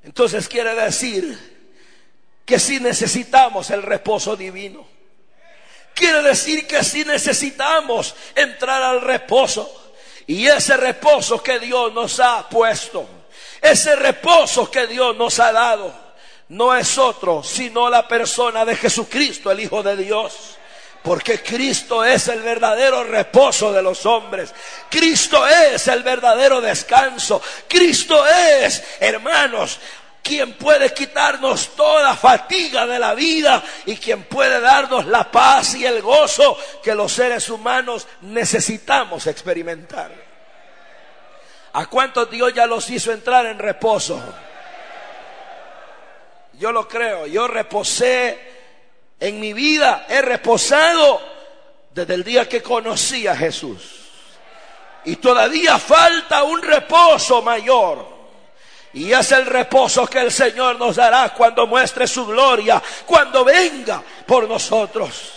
Entonces 0.04 0.48
quiere 0.48 0.76
decir 0.76 1.55
que 2.46 2.60
si 2.60 2.80
necesitamos 2.80 3.72
el 3.72 3.82
reposo 3.82 4.36
divino. 4.36 4.86
Quiere 5.94 6.22
decir 6.22 6.68
que 6.68 6.84
si 6.84 7.04
necesitamos 7.04 8.16
entrar 8.36 8.84
al 8.84 9.02
reposo. 9.02 9.94
Y 10.28 10.48
ese 10.48 10.76
reposo 10.78 11.42
que 11.42 11.60
Dios 11.60 11.94
nos 11.94 12.20
ha 12.20 12.50
puesto, 12.50 13.08
ese 13.62 13.96
reposo 13.96 14.70
que 14.72 14.88
Dios 14.88 15.16
nos 15.16 15.40
ha 15.40 15.52
dado, 15.52 15.94
no 16.50 16.76
es 16.76 16.98
otro 16.98 17.44
sino 17.44 17.90
la 17.90 18.08
persona 18.08 18.66
de 18.66 18.76
Jesucristo, 18.76 19.52
el 19.52 19.60
Hijo 19.60 19.84
de 19.84 19.96
Dios. 19.98 20.58
Porque 21.04 21.44
Cristo 21.44 22.04
es 22.04 22.28
el 22.30 22.42
verdadero 22.42 23.04
reposo 23.04 23.72
de 23.72 23.84
los 23.84 24.08
hombres. 24.08 24.52
Cristo 24.90 25.48
es 25.48 25.88
el 25.88 26.02
verdadero 26.02 26.60
descanso. 26.60 27.40
Cristo 27.68 28.26
es, 28.26 28.84
hermanos, 29.00 29.80
quien 30.26 30.54
puede 30.54 30.92
quitarnos 30.92 31.76
toda 31.76 32.16
fatiga 32.16 32.88
de 32.88 32.98
la 32.98 33.14
vida 33.14 33.64
y 33.86 33.96
quien 33.96 34.24
puede 34.24 34.60
darnos 34.60 35.06
la 35.06 35.32
paz 35.32 35.76
y 35.76 35.86
el 35.86 36.02
gozo 36.02 36.58
que 36.82 36.96
los 36.96 37.12
seres 37.12 37.48
humanos 37.48 38.08
necesitamos 38.22 39.28
experimentar. 39.28 40.12
¿A 41.74 41.86
cuántos 41.86 42.32
Dios 42.32 42.56
ya 42.56 42.66
los 42.66 42.90
hizo 42.90 43.12
entrar 43.12 43.46
en 43.46 43.60
reposo? 43.60 44.20
Yo 46.54 46.72
lo 46.72 46.88
creo, 46.88 47.28
yo 47.28 47.48
reposé 47.48 48.40
en 49.20 49.40
mi 49.40 49.54
vida, 49.54 50.08
he 50.10 50.24
reposado 50.24 51.22
desde 51.92 52.16
el 52.16 52.24
día 52.24 52.50
que 52.50 52.64
conocí 52.64 53.28
a 53.28 53.36
Jesús. 53.36 54.02
Y 55.04 55.18
todavía 55.18 55.78
falta 55.78 56.42
un 56.42 56.64
reposo 56.64 57.44
mayor. 57.44 58.15
Y 58.96 59.12
es 59.12 59.30
el 59.34 59.46
reposo 59.46 60.08
que 60.08 60.22
el 60.22 60.32
Señor 60.32 60.80
nos 60.80 60.96
dará 60.96 61.34
cuando 61.34 61.68
muestre 61.68 62.08
su 62.08 62.26
gloria, 62.26 62.82
cuando 63.06 63.44
venga 63.44 64.02
por 64.26 64.48
nosotros. 64.48 65.34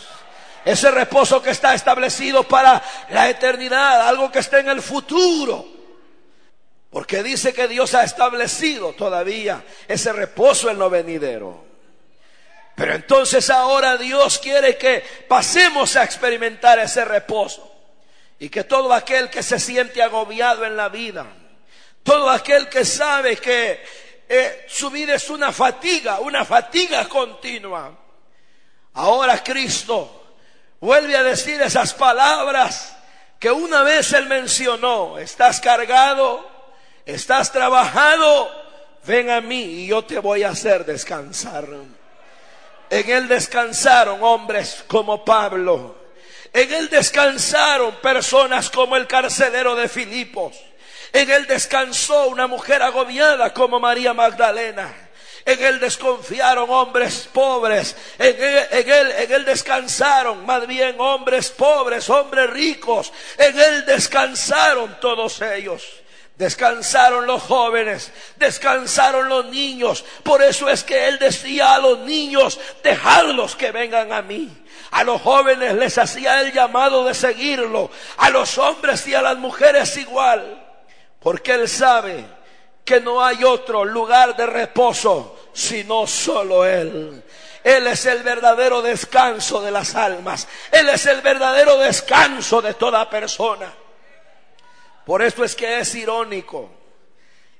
Ese 0.64 0.92
reposo 0.92 1.42
que 1.42 1.50
está 1.50 1.74
establecido 1.74 2.44
para 2.44 2.80
la 3.10 3.28
eternidad, 3.28 4.06
algo 4.06 4.30
que 4.30 4.38
está 4.38 4.60
en 4.60 4.68
el 4.68 4.80
futuro. 4.80 5.66
Porque 6.88 7.24
dice 7.24 7.52
que 7.52 7.66
Dios 7.66 7.96
ha 7.96 8.04
establecido 8.04 8.92
todavía 8.92 9.64
ese 9.88 10.12
reposo 10.12 10.70
en 10.70 10.78
lo 10.78 10.88
venidero. 10.88 11.64
Pero 12.76 12.94
entonces 12.94 13.50
ahora 13.50 13.96
Dios 13.96 14.38
quiere 14.38 14.76
que 14.76 15.02
pasemos 15.26 15.96
a 15.96 16.04
experimentar 16.04 16.78
ese 16.78 17.04
reposo. 17.04 17.74
Y 18.38 18.50
que 18.50 18.62
todo 18.62 18.92
aquel 18.94 19.28
que 19.30 19.42
se 19.42 19.58
siente 19.58 20.00
agobiado 20.00 20.64
en 20.64 20.76
la 20.76 20.88
vida, 20.88 21.26
todo 22.02 22.30
aquel 22.30 22.68
que 22.68 22.84
sabe 22.84 23.36
que 23.36 23.82
eh, 24.28 24.66
su 24.68 24.90
vida 24.90 25.14
es 25.14 25.30
una 25.30 25.52
fatiga, 25.52 26.20
una 26.20 26.44
fatiga 26.44 27.08
continua. 27.08 27.96
Ahora 28.94 29.42
Cristo 29.42 30.34
vuelve 30.80 31.16
a 31.16 31.22
decir 31.22 31.60
esas 31.62 31.94
palabras 31.94 32.96
que 33.38 33.50
una 33.50 33.82
vez 33.82 34.12
él 34.12 34.26
mencionó. 34.26 35.18
Estás 35.18 35.60
cargado, 35.60 36.48
estás 37.06 37.52
trabajado, 37.52 38.50
ven 39.04 39.30
a 39.30 39.40
mí 39.40 39.62
y 39.62 39.86
yo 39.86 40.04
te 40.04 40.18
voy 40.18 40.42
a 40.42 40.50
hacer 40.50 40.84
descansar. 40.84 41.66
En 42.90 43.10
él 43.10 43.28
descansaron 43.28 44.22
hombres 44.22 44.84
como 44.86 45.24
Pablo. 45.24 45.96
En 46.52 46.72
él 46.72 46.88
descansaron 46.88 47.96
personas 47.96 48.70
como 48.70 48.96
el 48.96 49.06
carcelero 49.06 49.74
de 49.74 49.88
Filipos. 49.88 50.56
En 51.12 51.30
él 51.30 51.46
descansó 51.46 52.26
una 52.26 52.46
mujer 52.46 52.82
agobiada 52.82 53.52
como 53.54 53.80
María 53.80 54.14
Magdalena. 54.14 55.08
En 55.44 55.64
él 55.64 55.80
desconfiaron 55.80 56.68
hombres 56.68 57.26
pobres. 57.32 57.96
En 58.18 58.36
él, 58.38 59.14
en 59.18 59.32
él, 59.32 59.44
descansaron 59.46 60.44
más 60.44 60.66
bien 60.66 60.96
hombres 60.98 61.48
pobres, 61.48 62.10
hombres 62.10 62.50
ricos. 62.50 63.12
En 63.38 63.58
él 63.58 63.86
descansaron 63.86 65.00
todos 65.00 65.40
ellos. 65.40 65.82
Descansaron 66.36 67.26
los 67.26 67.42
jóvenes, 67.42 68.12
descansaron 68.36 69.28
los 69.28 69.46
niños. 69.46 70.04
Por 70.22 70.40
eso 70.40 70.68
es 70.68 70.84
que 70.84 71.08
él 71.08 71.18
decía 71.18 71.74
a 71.74 71.78
los 71.78 72.00
niños, 72.00 72.60
dejadlos 72.84 73.56
que 73.56 73.72
vengan 73.72 74.12
a 74.12 74.22
mí. 74.22 74.48
A 74.90 75.02
los 75.02 75.20
jóvenes 75.20 75.74
les 75.74 75.98
hacía 75.98 76.42
el 76.42 76.52
llamado 76.52 77.04
de 77.06 77.14
seguirlo. 77.14 77.90
A 78.18 78.30
los 78.30 78.56
hombres 78.58 79.06
y 79.08 79.14
a 79.14 79.22
las 79.22 79.36
mujeres 79.36 79.96
igual. 79.96 80.67
Porque 81.28 81.52
Él 81.52 81.68
sabe 81.68 82.24
que 82.82 83.02
no 83.02 83.22
hay 83.22 83.44
otro 83.44 83.84
lugar 83.84 84.34
de 84.34 84.46
reposo 84.46 85.50
sino 85.52 86.06
solo 86.06 86.64
Él. 86.64 87.22
Él 87.62 87.86
es 87.86 88.06
el 88.06 88.22
verdadero 88.22 88.80
descanso 88.80 89.60
de 89.60 89.70
las 89.70 89.94
almas. 89.94 90.48
Él 90.72 90.88
es 90.88 91.04
el 91.04 91.20
verdadero 91.20 91.76
descanso 91.76 92.62
de 92.62 92.72
toda 92.72 93.10
persona. 93.10 93.70
Por 95.04 95.20
esto 95.20 95.44
es 95.44 95.54
que 95.54 95.80
es 95.80 95.94
irónico. 95.96 96.70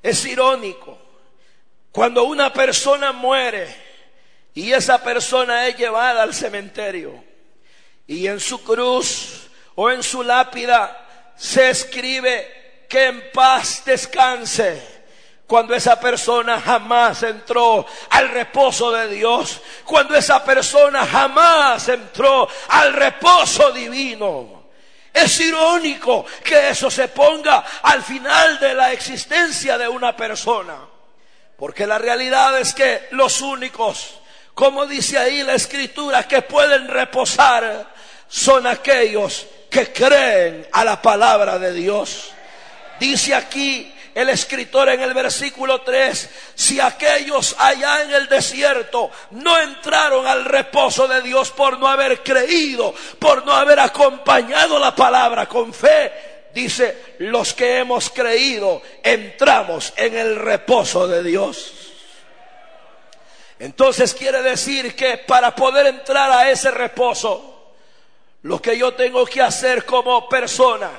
Es 0.02 0.24
irónico. 0.24 0.96
Cuando 1.92 2.24
una 2.24 2.50
persona 2.50 3.12
muere 3.12 3.68
y 4.54 4.72
esa 4.72 5.02
persona 5.02 5.68
es 5.68 5.76
llevada 5.76 6.22
al 6.22 6.32
cementerio 6.32 7.22
y 8.06 8.28
en 8.28 8.40
su 8.40 8.64
cruz 8.64 9.50
o 9.74 9.90
en 9.90 10.02
su 10.02 10.22
lápida 10.22 11.34
se 11.36 11.68
escribe 11.68 12.57
que 12.88 13.06
en 13.06 13.30
paz 13.30 13.84
descanse. 13.84 14.98
Cuando 15.46 15.74
esa 15.74 15.98
persona 15.98 16.60
jamás 16.60 17.22
entró 17.22 17.86
al 18.10 18.28
reposo 18.28 18.90
de 18.92 19.08
Dios. 19.08 19.60
Cuando 19.84 20.14
esa 20.14 20.44
persona 20.44 21.06
jamás 21.06 21.88
entró 21.88 22.48
al 22.68 22.92
reposo 22.92 23.70
divino. 23.72 24.58
Es 25.12 25.40
irónico 25.40 26.26
que 26.44 26.70
eso 26.70 26.90
se 26.90 27.08
ponga 27.08 27.64
al 27.82 28.02
final 28.02 28.58
de 28.60 28.74
la 28.74 28.92
existencia 28.92 29.78
de 29.78 29.88
una 29.88 30.14
persona. 30.14 30.76
Porque 31.56 31.86
la 31.86 31.98
realidad 31.98 32.58
es 32.58 32.74
que 32.74 33.08
los 33.12 33.40
únicos, 33.40 34.20
como 34.54 34.86
dice 34.86 35.18
ahí 35.18 35.42
la 35.42 35.54
escritura, 35.54 36.28
que 36.28 36.42
pueden 36.42 36.88
reposar 36.88 37.86
son 38.28 38.66
aquellos 38.66 39.46
que 39.70 39.92
creen 39.92 40.68
a 40.72 40.84
la 40.84 41.00
palabra 41.00 41.58
de 41.58 41.72
Dios. 41.72 42.32
Dice 42.98 43.34
aquí 43.34 43.92
el 44.14 44.30
escritor 44.30 44.88
en 44.88 45.00
el 45.00 45.14
versículo 45.14 45.82
3, 45.82 46.30
si 46.54 46.80
aquellos 46.80 47.54
allá 47.58 48.02
en 48.02 48.12
el 48.12 48.28
desierto 48.28 49.10
no 49.30 49.58
entraron 49.60 50.26
al 50.26 50.44
reposo 50.44 51.06
de 51.06 51.22
Dios 51.22 51.52
por 51.52 51.78
no 51.78 51.86
haber 51.86 52.22
creído, 52.22 52.94
por 53.18 53.46
no 53.46 53.52
haber 53.52 53.78
acompañado 53.78 54.78
la 54.78 54.94
palabra 54.94 55.46
con 55.46 55.72
fe, 55.72 56.48
dice, 56.52 57.14
los 57.18 57.54
que 57.54 57.78
hemos 57.78 58.10
creído 58.10 58.82
entramos 59.02 59.92
en 59.96 60.16
el 60.16 60.36
reposo 60.36 61.06
de 61.06 61.22
Dios. 61.22 61.74
Entonces 63.60 64.14
quiere 64.14 64.42
decir 64.42 64.96
que 64.96 65.18
para 65.18 65.54
poder 65.54 65.86
entrar 65.86 66.30
a 66.32 66.50
ese 66.50 66.70
reposo, 66.70 67.74
lo 68.42 68.60
que 68.60 68.78
yo 68.78 68.94
tengo 68.94 69.24
que 69.26 69.42
hacer 69.42 69.84
como 69.84 70.28
persona, 70.28 70.90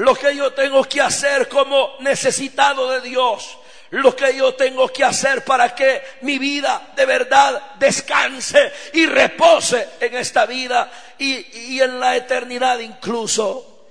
lo 0.00 0.14
que 0.14 0.34
yo 0.34 0.52
tengo 0.52 0.82
que 0.84 1.00
hacer 1.00 1.46
como 1.46 1.96
necesitado 2.00 2.90
de 2.90 3.02
Dios, 3.02 3.58
lo 3.90 4.16
que 4.16 4.34
yo 4.34 4.54
tengo 4.54 4.88
que 4.88 5.04
hacer 5.04 5.44
para 5.44 5.74
que 5.74 6.02
mi 6.22 6.38
vida 6.38 6.92
de 6.96 7.04
verdad 7.04 7.74
descanse 7.78 8.72
y 8.94 9.04
repose 9.04 9.88
en 10.00 10.16
esta 10.16 10.46
vida 10.46 10.90
y, 11.18 11.78
en 11.80 12.00
la 12.00 12.16
eternidad 12.16 12.78
incluso, 12.78 13.88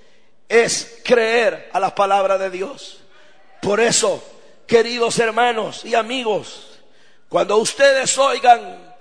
es 0.48 1.02
creer 1.04 1.70
a 1.74 1.80
la 1.80 1.94
palabra 1.94 2.40
de 2.40 2.50
Dios. 2.50 3.02
Por 3.62 3.80
eso, 3.80 4.24
queridos 4.66 5.20
hermanos 5.20 5.86
y 5.86 5.94
amigos, 5.94 6.80
cuando 7.28 7.58
ustedes 7.58 8.18
oigan 8.18 8.96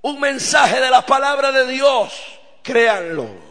un 0.00 0.18
mensaje 0.18 0.80
de 0.80 0.90
la 0.90 1.04
palabra 1.04 1.52
de 1.52 1.66
Dios, 1.66 2.14
créanlo. 2.62 3.43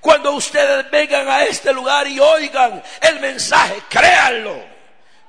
Cuando 0.00 0.32
ustedes 0.32 0.90
vengan 0.90 1.28
a 1.28 1.44
este 1.44 1.72
lugar 1.72 2.06
y 2.06 2.20
oigan 2.20 2.82
el 3.00 3.20
mensaje, 3.20 3.82
créanlo. 3.88 4.62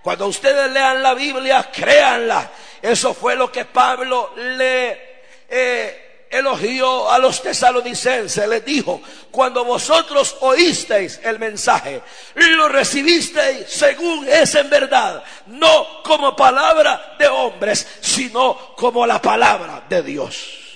Cuando 0.02 0.28
ustedes 0.28 0.72
lean 0.72 1.04
la 1.04 1.14
Biblia, 1.14 1.70
créanla. 1.72 2.50
Eso 2.82 3.14
fue 3.14 3.36
lo 3.36 3.52
que 3.52 3.66
Pablo 3.66 4.34
le 4.36 5.24
eh, 5.50 6.28
elogió 6.30 7.10
a 7.12 7.18
los 7.18 7.42
tesalonicenses, 7.42 8.48
les 8.48 8.64
dijo, 8.64 9.02
cuando 9.32 9.66
vosotros 9.66 10.38
oísteis 10.42 11.20
el 11.24 11.40
mensaje, 11.40 12.02
lo 12.36 12.70
recibisteis 12.70 13.68
según 13.68 14.28
es 14.28 14.54
en 14.56 14.70
verdad, 14.70 15.24
no 15.48 16.04
como 16.04 16.36
palabra 16.36 17.16
de 17.18 17.28
hombres, 17.28 17.88
sino 18.00 18.76
como 18.76 19.06
la 19.06 19.22
palabra 19.22 19.84
de 19.90 20.04
Dios. 20.04 20.69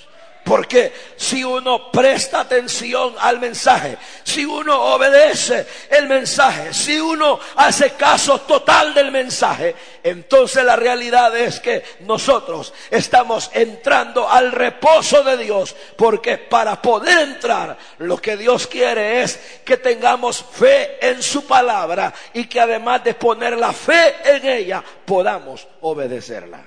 Porque 0.44 0.92
si 1.16 1.42
uno 1.42 1.90
presta 1.90 2.40
atención 2.40 3.14
al 3.18 3.40
mensaje, 3.40 3.96
si 4.22 4.44
uno 4.44 4.94
obedece 4.94 5.66
el 5.88 6.06
mensaje, 6.06 6.74
si 6.74 7.00
uno 7.00 7.40
hace 7.56 7.92
caso 7.92 8.42
total 8.42 8.92
del 8.92 9.10
mensaje, 9.10 9.74
entonces 10.02 10.62
la 10.62 10.76
realidad 10.76 11.34
es 11.34 11.60
que 11.60 11.82
nosotros 12.00 12.74
estamos 12.90 13.50
entrando 13.54 14.28
al 14.28 14.52
reposo 14.52 15.22
de 15.22 15.38
Dios. 15.38 15.74
Porque 15.96 16.36
para 16.36 16.80
poder 16.82 17.20
entrar, 17.20 17.78
lo 17.98 18.18
que 18.18 18.36
Dios 18.36 18.66
quiere 18.66 19.22
es 19.22 19.40
que 19.64 19.78
tengamos 19.78 20.44
fe 20.52 20.98
en 21.00 21.22
su 21.22 21.46
palabra 21.46 22.12
y 22.34 22.44
que 22.44 22.60
además 22.60 23.02
de 23.02 23.14
poner 23.14 23.56
la 23.56 23.72
fe 23.72 24.16
en 24.24 24.46
ella, 24.46 24.84
podamos 25.06 25.66
obedecerla. 25.80 26.66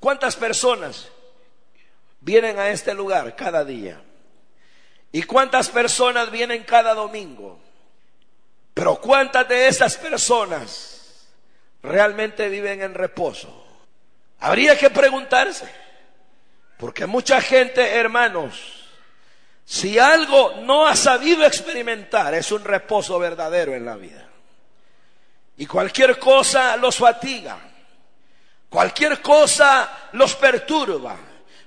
¿Cuántas 0.00 0.34
personas? 0.34 1.08
Vienen 2.26 2.58
a 2.58 2.70
este 2.70 2.92
lugar 2.92 3.36
cada 3.36 3.64
día? 3.64 4.02
¿Y 5.12 5.22
cuántas 5.22 5.68
personas 5.68 6.28
vienen 6.32 6.64
cada 6.64 6.92
domingo? 6.92 7.60
Pero 8.74 8.96
¿cuántas 8.96 9.48
de 9.48 9.68
esas 9.68 9.96
personas 9.96 11.28
realmente 11.84 12.48
viven 12.48 12.82
en 12.82 12.94
reposo? 12.94 13.64
Habría 14.40 14.76
que 14.76 14.90
preguntarse, 14.90 15.72
porque 16.76 17.06
mucha 17.06 17.40
gente, 17.40 17.94
hermanos, 17.94 18.88
si 19.64 19.96
algo 20.00 20.56
no 20.62 20.84
ha 20.84 20.96
sabido 20.96 21.46
experimentar, 21.46 22.34
es 22.34 22.50
un 22.50 22.64
reposo 22.64 23.20
verdadero 23.20 23.72
en 23.72 23.84
la 23.84 23.94
vida. 23.94 24.28
Y 25.58 25.64
cualquier 25.64 26.18
cosa 26.18 26.76
los 26.76 26.96
fatiga, 26.96 27.56
cualquier 28.68 29.22
cosa 29.22 30.08
los 30.12 30.34
perturba, 30.34 31.16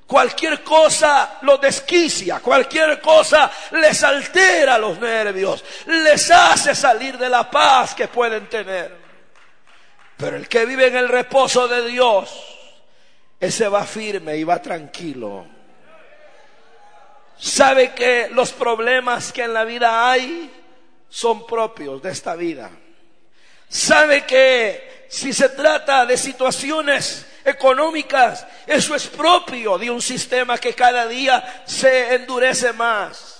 Cualquier 0.09 0.63
cosa 0.63 1.37
los 1.43 1.61
desquicia, 1.61 2.39
cualquier 2.39 2.99
cosa 2.99 3.51
les 3.73 4.01
altera 4.01 4.75
los 4.79 4.97
nervios, 4.97 5.63
les 5.85 6.31
hace 6.31 6.73
salir 6.73 7.15
de 7.15 7.29
la 7.29 7.47
paz 7.47 7.93
que 7.93 8.07
pueden 8.07 8.49
tener. 8.49 8.91
Pero 10.17 10.35
el 10.35 10.47
que 10.47 10.65
vive 10.65 10.87
en 10.87 10.95
el 10.95 11.09
reposo 11.09 11.67
de 11.67 11.87
Dios, 11.87 12.43
ese 13.39 13.67
va 13.67 13.85
firme 13.85 14.35
y 14.35 14.43
va 14.43 14.59
tranquilo. 14.59 15.45
Sabe 17.37 17.93
que 17.93 18.29
los 18.31 18.51
problemas 18.51 19.31
que 19.31 19.43
en 19.43 19.53
la 19.53 19.63
vida 19.63 20.09
hay 20.09 20.51
son 21.07 21.45
propios 21.45 22.01
de 22.01 22.09
esta 22.09 22.35
vida. 22.35 22.71
Sabe 23.67 24.25
que 24.25 25.05
si 25.07 25.33
se 25.33 25.49
trata 25.49 26.07
de 26.07 26.17
situaciones 26.17 27.27
económicas. 27.45 28.45
Eso 28.65 28.95
es 28.95 29.07
propio 29.07 29.77
de 29.77 29.89
un 29.89 30.01
sistema 30.01 30.57
que 30.57 30.73
cada 30.73 31.07
día 31.07 31.63
se 31.65 32.15
endurece 32.15 32.73
más. 32.73 33.39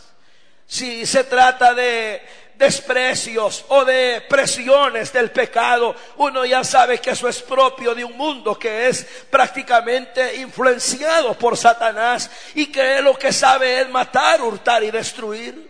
Si 0.66 1.06
se 1.06 1.24
trata 1.24 1.74
de 1.74 2.22
desprecios 2.60 3.66
o 3.70 3.86
de 3.86 4.22
presiones 4.28 5.14
del 5.14 5.32
pecado, 5.32 5.96
uno 6.18 6.46
ya 6.46 6.64
sabe 6.64 7.00
que 7.00 7.12
eso 7.12 7.30
es 7.30 7.42
propio 7.42 7.96
de 7.96 8.04
un 8.04 8.18
mundo 8.18 8.60
que 8.60 8.90
es 8.90 9.06
prácticamente 9.30 10.36
influenciado 10.36 11.36
por 11.36 11.56
Satanás 11.56 12.30
y 12.56 12.66
que 12.68 13.02
lo 13.02 13.18
que 13.18 13.32
sabe 13.32 13.80
es 13.82 13.90
matar, 13.90 14.42
hurtar 14.42 14.84
y 14.84 14.92
destruir. 14.92 15.70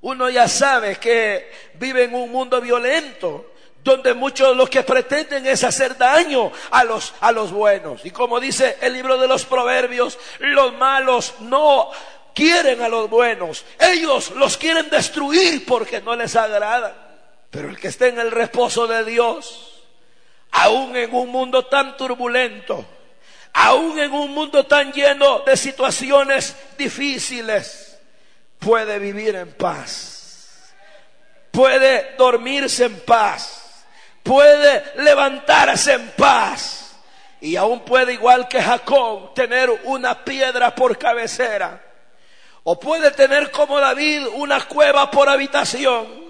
Uno 0.00 0.30
ya 0.30 0.48
sabe 0.48 0.96
que 0.96 1.50
vive 1.74 2.04
en 2.04 2.14
un 2.14 2.32
mundo 2.32 2.60
violento 2.60 3.53
donde 3.84 4.14
muchos 4.14 4.56
los 4.56 4.70
que 4.70 4.82
pretenden 4.82 5.46
es 5.46 5.62
hacer 5.62 5.98
daño 5.98 6.50
a 6.70 6.84
los, 6.84 7.12
a 7.20 7.30
los 7.30 7.52
buenos. 7.52 8.04
Y 8.04 8.10
como 8.10 8.40
dice 8.40 8.78
el 8.80 8.94
libro 8.94 9.18
de 9.18 9.28
los 9.28 9.44
proverbios, 9.44 10.18
los 10.38 10.72
malos 10.72 11.34
no 11.40 11.90
quieren 12.34 12.80
a 12.80 12.88
los 12.88 13.10
buenos, 13.10 13.64
ellos 13.78 14.30
los 14.32 14.56
quieren 14.56 14.88
destruir 14.88 15.66
porque 15.66 16.00
no 16.00 16.16
les 16.16 16.34
agrada. 16.34 16.96
Pero 17.50 17.68
el 17.68 17.78
que 17.78 17.88
esté 17.88 18.08
en 18.08 18.18
el 18.18 18.30
reposo 18.30 18.86
de 18.86 19.04
Dios, 19.04 19.84
aún 20.52 20.96
en 20.96 21.14
un 21.14 21.28
mundo 21.28 21.66
tan 21.66 21.94
turbulento, 21.98 22.86
aún 23.52 23.98
en 23.98 24.12
un 24.12 24.32
mundo 24.32 24.64
tan 24.64 24.92
lleno 24.92 25.40
de 25.40 25.58
situaciones 25.58 26.56
difíciles, 26.78 27.98
puede 28.58 28.98
vivir 28.98 29.36
en 29.36 29.52
paz, 29.52 30.72
puede 31.50 32.14
dormirse 32.16 32.86
en 32.86 32.98
paz 33.00 33.60
puede 34.24 34.82
levantarse 34.96 35.92
en 35.92 36.08
paz 36.16 36.96
y 37.40 37.54
aún 37.54 37.80
puede, 37.80 38.14
igual 38.14 38.48
que 38.48 38.60
Jacob, 38.60 39.34
tener 39.34 39.70
una 39.84 40.24
piedra 40.24 40.74
por 40.74 40.98
cabecera. 40.98 41.80
O 42.64 42.80
puede 42.80 43.10
tener 43.10 43.50
como 43.50 43.78
David 43.78 44.26
una 44.34 44.66
cueva 44.66 45.10
por 45.10 45.28
habitación 45.28 46.24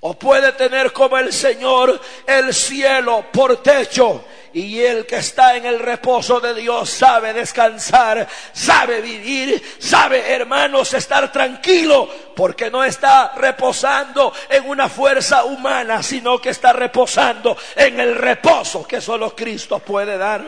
o 0.00 0.14
puede 0.14 0.52
tener 0.52 0.92
como 0.92 1.16
el 1.16 1.32
Señor 1.32 2.00
el 2.26 2.52
cielo 2.52 3.26
por 3.32 3.62
techo. 3.62 4.24
Y 4.56 4.80
el 4.80 5.04
que 5.04 5.16
está 5.16 5.54
en 5.54 5.66
el 5.66 5.78
reposo 5.78 6.40
de 6.40 6.54
Dios 6.54 6.88
sabe 6.88 7.34
descansar, 7.34 8.26
sabe 8.54 9.02
vivir, 9.02 9.62
sabe, 9.78 10.32
hermanos, 10.32 10.94
estar 10.94 11.30
tranquilo, 11.30 12.08
porque 12.34 12.70
no 12.70 12.82
está 12.82 13.34
reposando 13.36 14.32
en 14.48 14.66
una 14.66 14.88
fuerza 14.88 15.44
humana, 15.44 16.02
sino 16.02 16.40
que 16.40 16.48
está 16.48 16.72
reposando 16.72 17.54
en 17.74 18.00
el 18.00 18.14
reposo 18.14 18.88
que 18.88 18.98
solo 19.02 19.36
Cristo 19.36 19.78
puede 19.80 20.16
dar. 20.16 20.42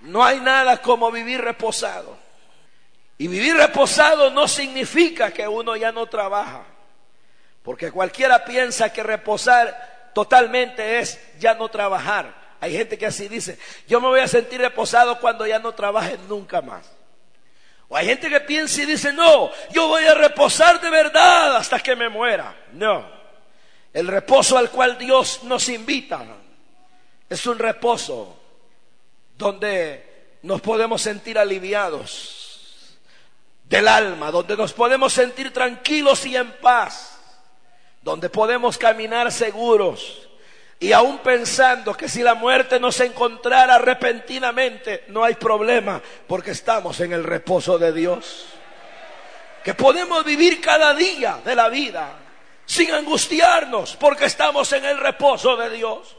No 0.00 0.24
hay 0.24 0.40
nada 0.40 0.78
como 0.78 1.12
vivir 1.12 1.42
reposado. 1.42 2.16
Y 3.18 3.28
vivir 3.28 3.54
reposado 3.54 4.30
no 4.30 4.48
significa 4.48 5.30
que 5.30 5.46
uno 5.46 5.76
ya 5.76 5.92
no 5.92 6.06
trabaja. 6.06 6.62
Porque 7.62 7.92
cualquiera 7.92 8.46
piensa 8.46 8.90
que 8.90 9.02
reposar 9.02 9.87
totalmente 10.14 10.98
es 10.98 11.18
ya 11.38 11.54
no 11.54 11.68
trabajar. 11.68 12.34
Hay 12.60 12.72
gente 12.72 12.98
que 12.98 13.06
así 13.06 13.28
dice, 13.28 13.58
yo 13.86 14.00
me 14.00 14.08
voy 14.08 14.20
a 14.20 14.28
sentir 14.28 14.60
reposado 14.60 15.20
cuando 15.20 15.46
ya 15.46 15.58
no 15.58 15.72
trabaje 15.72 16.18
nunca 16.28 16.60
más. 16.60 16.90
O 17.88 17.96
hay 17.96 18.06
gente 18.06 18.28
que 18.28 18.40
piensa 18.40 18.82
y 18.82 18.86
dice, 18.86 19.12
no, 19.12 19.50
yo 19.70 19.88
voy 19.88 20.04
a 20.04 20.14
reposar 20.14 20.80
de 20.80 20.90
verdad 20.90 21.56
hasta 21.56 21.80
que 21.80 21.96
me 21.96 22.08
muera. 22.08 22.54
No, 22.72 23.08
el 23.92 24.06
reposo 24.06 24.58
al 24.58 24.70
cual 24.70 24.98
Dios 24.98 25.44
nos 25.44 25.68
invita 25.68 26.24
es 27.28 27.46
un 27.46 27.58
reposo 27.58 28.38
donde 29.36 30.38
nos 30.42 30.60
podemos 30.60 31.02
sentir 31.02 31.38
aliviados 31.38 32.98
del 33.64 33.86
alma, 33.86 34.30
donde 34.30 34.56
nos 34.56 34.72
podemos 34.72 35.12
sentir 35.12 35.52
tranquilos 35.52 36.24
y 36.26 36.36
en 36.36 36.52
paz 36.52 37.17
donde 38.08 38.30
podemos 38.30 38.78
caminar 38.78 39.30
seguros 39.30 40.26
y 40.80 40.92
aún 40.92 41.18
pensando 41.18 41.94
que 41.94 42.08
si 42.08 42.22
la 42.22 42.34
muerte 42.34 42.80
nos 42.80 42.98
encontrara 43.00 43.76
repentinamente, 43.76 45.04
no 45.08 45.24
hay 45.24 45.34
problema, 45.34 46.00
porque 46.26 46.52
estamos 46.52 47.00
en 47.00 47.12
el 47.12 47.22
reposo 47.22 47.78
de 47.78 47.92
Dios. 47.92 48.46
Que 49.62 49.74
podemos 49.74 50.24
vivir 50.24 50.58
cada 50.60 50.94
día 50.94 51.40
de 51.44 51.54
la 51.54 51.68
vida 51.68 52.16
sin 52.64 52.92
angustiarnos, 52.92 53.96
porque 53.96 54.24
estamos 54.24 54.72
en 54.72 54.86
el 54.86 54.96
reposo 54.96 55.54
de 55.56 55.68
Dios. 55.68 56.16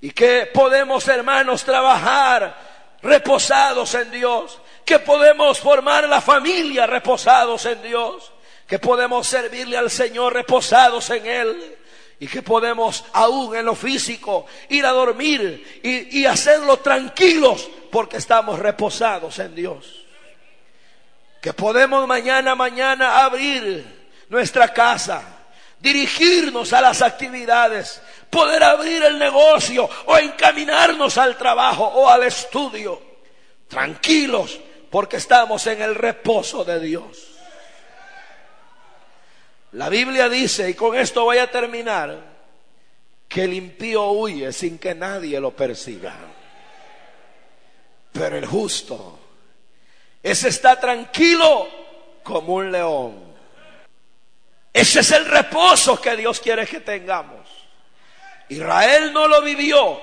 Y 0.00 0.12
que 0.12 0.48
podemos, 0.54 1.08
hermanos, 1.08 1.64
trabajar 1.64 2.54
reposados 3.02 3.94
en 3.94 4.12
Dios. 4.12 4.60
Que 4.84 5.00
podemos 5.00 5.58
formar 5.58 6.08
la 6.08 6.20
familia 6.20 6.86
reposados 6.86 7.66
en 7.66 7.82
Dios. 7.82 8.30
Que 8.70 8.78
podemos 8.78 9.26
servirle 9.26 9.76
al 9.76 9.90
Señor 9.90 10.32
reposados 10.32 11.10
en 11.10 11.26
Él 11.26 11.76
y 12.20 12.28
que 12.28 12.40
podemos 12.40 13.04
aún 13.14 13.56
en 13.56 13.64
lo 13.64 13.74
físico 13.74 14.46
ir 14.68 14.86
a 14.86 14.90
dormir 14.90 15.80
y, 15.82 16.24
hacerlo 16.24 16.76
tranquilos 16.76 17.68
porque 17.90 18.18
estamos 18.18 18.60
reposados 18.60 19.40
en 19.40 19.56
Dios. 19.56 20.06
Que 21.40 21.52
podemos 21.52 22.06
mañana, 22.06 22.54
mañana 22.54 23.24
abrir 23.24 23.84
nuestra 24.28 24.72
casa, 24.72 25.20
dirigirnos 25.80 26.72
a 26.72 26.80
las 26.80 27.02
actividades, 27.02 28.00
poder 28.30 28.62
abrir 28.62 29.02
el 29.02 29.18
negocio 29.18 29.90
o 30.06 30.16
encaminarnos 30.16 31.18
al 31.18 31.36
trabajo 31.36 31.86
o 31.86 32.08
al 32.08 32.22
estudio, 32.22 33.02
tranquilos 33.66 34.60
porque 34.90 35.16
estamos 35.16 35.66
en 35.66 35.82
el 35.82 35.96
reposo 35.96 36.64
de 36.64 36.78
Dios. 36.78 37.29
La 39.72 39.88
Biblia 39.88 40.28
dice, 40.28 40.70
y 40.70 40.74
con 40.74 40.96
esto 40.96 41.24
voy 41.24 41.38
a 41.38 41.50
terminar, 41.50 42.18
que 43.28 43.44
el 43.44 43.54
impío 43.54 44.06
huye 44.06 44.52
sin 44.52 44.78
que 44.78 44.94
nadie 44.94 45.38
lo 45.38 45.52
persiga. 45.52 46.16
Pero 48.12 48.36
el 48.36 48.46
justo, 48.46 49.18
ese 50.22 50.48
está 50.48 50.80
tranquilo 50.80 51.68
como 52.24 52.54
un 52.54 52.72
león. 52.72 53.30
Ese 54.72 55.00
es 55.00 55.10
el 55.12 55.26
reposo 55.26 56.00
que 56.00 56.16
Dios 56.16 56.40
quiere 56.40 56.66
que 56.66 56.80
tengamos. 56.80 57.48
Israel 58.48 59.12
no 59.12 59.28
lo 59.28 59.42
vivió 59.42 60.00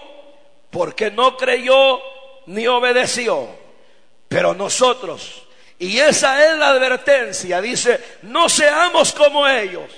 porque 0.69 1.12
no 1.12 1.36
creyó 1.36 1.99
ni 2.45 2.65
obedeció. 2.67 3.49
Pero 4.30 4.53
nosotros 4.53 5.46
y 5.80 6.00
esa 6.00 6.44
es 6.46 6.58
la 6.58 6.70
advertencia. 6.70 7.62
Dice, 7.62 8.20
no 8.24 8.50
seamos 8.50 9.13
como 9.13 9.48
ellos, 9.48 9.92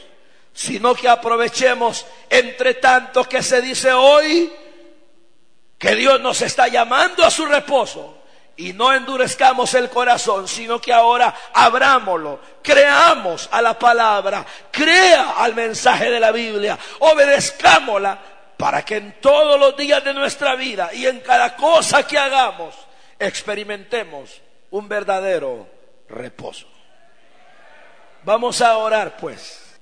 sino 0.54 0.94
que 0.94 1.08
aprovechemos 1.08 2.06
entre 2.30 2.76
tanto 2.76 3.24
que 3.24 3.42
se 3.42 3.62
dice 3.62 3.94
hoy 3.94 4.52
que 5.78 5.96
Dios 5.96 6.20
nos 6.20 6.42
está 6.42 6.68
llamando 6.68 7.24
a 7.24 7.32
su 7.32 7.46
reposo. 7.46 8.18
Y 8.58 8.74
no 8.74 8.94
endurezcamos 8.94 9.74
el 9.76 9.89
corazón, 9.89 10.46
sino 10.46 10.82
que 10.82 10.92
ahora 10.92 11.34
abrámoslo, 11.54 12.42
creamos 12.62 13.48
a 13.54 13.62
la 13.62 13.80
palabra, 13.80 14.46
crea 14.70 15.36
al 15.38 15.56
mensaje 15.56 16.12
de 16.12 16.20
la 16.20 16.34
Biblia, 16.34 16.78
obedezcámosla 17.00 18.20
para 18.58 18.84
que 18.84 18.98
en 18.98 19.22
todos 19.22 19.58
los 19.58 19.78
días 19.78 20.04
de 20.04 20.13
nuestra 20.13 20.56
vida 20.56 20.89
y 20.94 21.06
en 21.06 21.22
cada 21.22 21.56
cosa 21.56 22.06
que 22.06 22.18
hagamos 22.18 22.76
experimentemos 23.18 24.42
un 24.71 24.88
verdadero 24.88 25.67
reposo. 26.08 26.67
Vamos 28.23 28.62
a 28.62 28.77
orar 28.77 29.17
pues. 29.17 29.79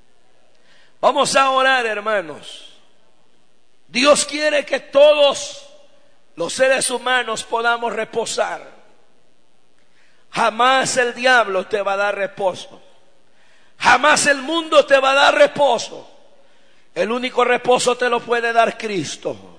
Vamos 1.00 1.36
a 1.36 1.50
orar 1.52 1.86
hermanos. 1.86 2.78
Dios 3.88 4.26
quiere 4.26 4.66
que 4.66 4.80
todos 4.80 5.68
los 6.36 6.54
seres 6.54 6.90
humanos 6.90 7.44
podamos 7.44 7.94
reposar. 7.94 8.78
Jamás 10.32 10.98
el 10.98 11.14
diablo 11.14 11.66
te 11.68 11.82
va 11.82 11.94
a 11.94 11.98
dar 11.98 12.16
reposo. 12.16 12.82
Jamás 13.80 14.26
el 14.28 14.42
mundo 14.42 14.86
te 14.86 15.00
va 15.00 15.12
a 15.12 15.16
dar 15.16 15.36
reposo. 15.36 16.10
El 16.94 17.12
único 17.12 17.44
reposo 17.44 17.96
te 17.96 18.10
lo 18.10 18.20
puede 18.20 18.52
dar 18.54 18.78
Cristo. 18.78 19.57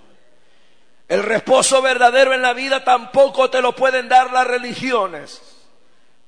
El 1.08 1.22
reposo 1.22 1.80
verdadero 1.80 2.34
en 2.34 2.42
la 2.42 2.52
vida 2.52 2.84
tampoco 2.84 3.48
te 3.48 3.62
lo 3.62 3.74
pueden 3.74 4.08
dar 4.08 4.30
las 4.30 4.46
religiones. 4.46 5.40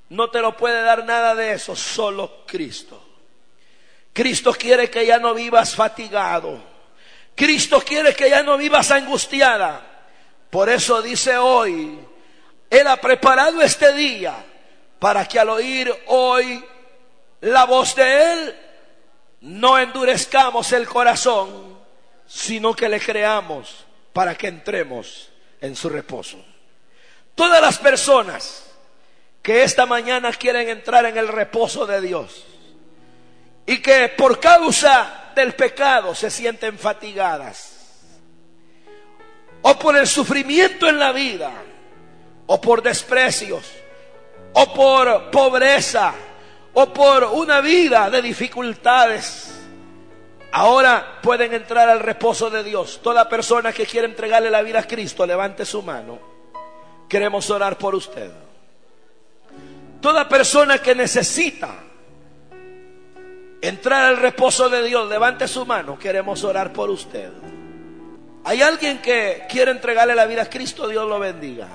No 0.08 0.30
te 0.30 0.40
lo 0.40 0.56
puede 0.56 0.82
dar 0.82 1.04
nada 1.04 1.34
de 1.34 1.52
eso, 1.52 1.76
solo 1.76 2.44
Cristo. 2.46 3.06
Cristo 4.14 4.52
quiere 4.54 4.90
que 4.90 5.04
ya 5.06 5.18
no 5.18 5.34
vivas 5.34 5.74
fatigado. 5.74 6.58
Cristo 7.36 7.82
quiere 7.82 8.14
que 8.14 8.30
ya 8.30 8.42
no 8.42 8.56
vivas 8.56 8.90
angustiada. 8.90 9.86
Por 10.48 10.70
eso 10.70 11.02
dice 11.02 11.36
hoy, 11.36 12.00
Él 12.70 12.86
ha 12.86 12.96
preparado 12.96 13.60
este 13.60 13.92
día 13.92 14.34
para 14.98 15.28
que 15.28 15.38
al 15.38 15.50
oír 15.50 15.94
hoy 16.06 16.64
la 17.42 17.64
voz 17.64 17.94
de 17.94 18.32
Él, 18.32 18.58
no 19.42 19.78
endurezcamos 19.78 20.72
el 20.72 20.88
corazón, 20.88 21.78
sino 22.26 22.74
que 22.74 22.88
le 22.88 22.98
creamos 22.98 23.86
para 24.20 24.35
que 24.35 24.48
entremos 24.48 25.30
en 25.62 25.74
su 25.74 25.88
reposo. 25.88 26.44
Todas 27.35 27.59
las 27.62 27.78
personas 27.78 28.66
que 29.40 29.62
esta 29.62 29.87
mañana 29.87 30.30
quieren 30.33 30.68
entrar 30.68 31.06
en 31.06 31.16
el 31.16 31.26
reposo 31.26 31.87
de 31.87 32.02
Dios 32.02 32.44
y 33.64 33.80
que 33.80 34.11
por 34.11 34.38
causa 34.38 35.30
del 35.35 35.54
pecado 35.54 36.14
se 36.14 36.30
sienten 36.30 36.78
fatigadas 36.78 37.78
o 39.62 39.78
por 39.78 39.96
el 39.96 40.06
sufrimiento 40.06 40.87
en 40.87 40.98
la 40.98 41.12
vida 41.12 41.50
o 42.44 42.61
por 42.61 42.83
desprecios 42.83 43.72
o 44.52 44.74
por 44.74 45.30
pobreza 45.30 46.12
o 46.74 46.92
por 46.92 47.24
una 47.24 47.62
vida 47.62 48.11
de 48.11 48.20
dificultades 48.20 49.49
Ahora 50.52 51.20
pueden 51.22 51.54
entrar 51.54 51.88
al 51.88 52.00
reposo 52.00 52.50
de 52.50 52.64
Dios. 52.64 53.00
Toda 53.02 53.28
persona 53.28 53.72
que 53.72 53.86
quiere 53.86 54.06
entregarle 54.06 54.50
la 54.50 54.62
vida 54.62 54.80
a 54.80 54.86
Cristo, 54.86 55.24
levante 55.26 55.64
su 55.64 55.82
mano. 55.82 56.18
Queremos 57.08 57.48
orar 57.50 57.78
por 57.78 57.94
usted. 57.94 58.30
Toda 60.00 60.28
persona 60.28 60.78
que 60.78 60.94
necesita 60.94 61.74
entrar 63.60 64.04
al 64.06 64.16
reposo 64.16 64.68
de 64.68 64.82
Dios, 64.82 65.08
levante 65.08 65.46
su 65.46 65.66
mano. 65.66 65.98
Queremos 65.98 66.42
orar 66.42 66.72
por 66.72 66.90
usted. 66.90 67.30
Hay 68.44 68.62
alguien 68.62 68.98
que 68.98 69.44
quiere 69.48 69.70
entregarle 69.70 70.14
la 70.14 70.26
vida 70.26 70.42
a 70.42 70.50
Cristo, 70.50 70.88
Dios 70.88 71.06
lo 71.08 71.18
bendiga. 71.18 71.68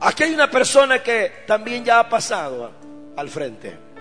Aquí 0.00 0.24
hay 0.24 0.34
una 0.34 0.50
persona 0.50 1.02
que 1.02 1.44
también 1.46 1.84
ya 1.84 2.00
ha 2.00 2.08
pasado 2.08 2.72
al 3.16 3.28
frente. 3.28 3.91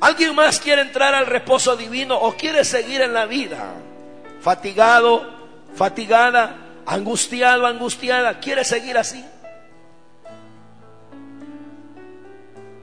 ¿Alguien 0.00 0.34
más 0.34 0.60
quiere 0.60 0.82
entrar 0.82 1.14
al 1.14 1.26
reposo 1.26 1.76
divino 1.76 2.16
o 2.16 2.34
quiere 2.36 2.64
seguir 2.64 3.00
en 3.00 3.14
la 3.14 3.26
vida? 3.26 3.74
Fatigado, 4.40 5.30
fatigada, 5.74 6.56
angustiado, 6.86 7.66
angustiada. 7.66 8.38
¿Quiere 8.40 8.64
seguir 8.64 8.98
así? 8.98 9.24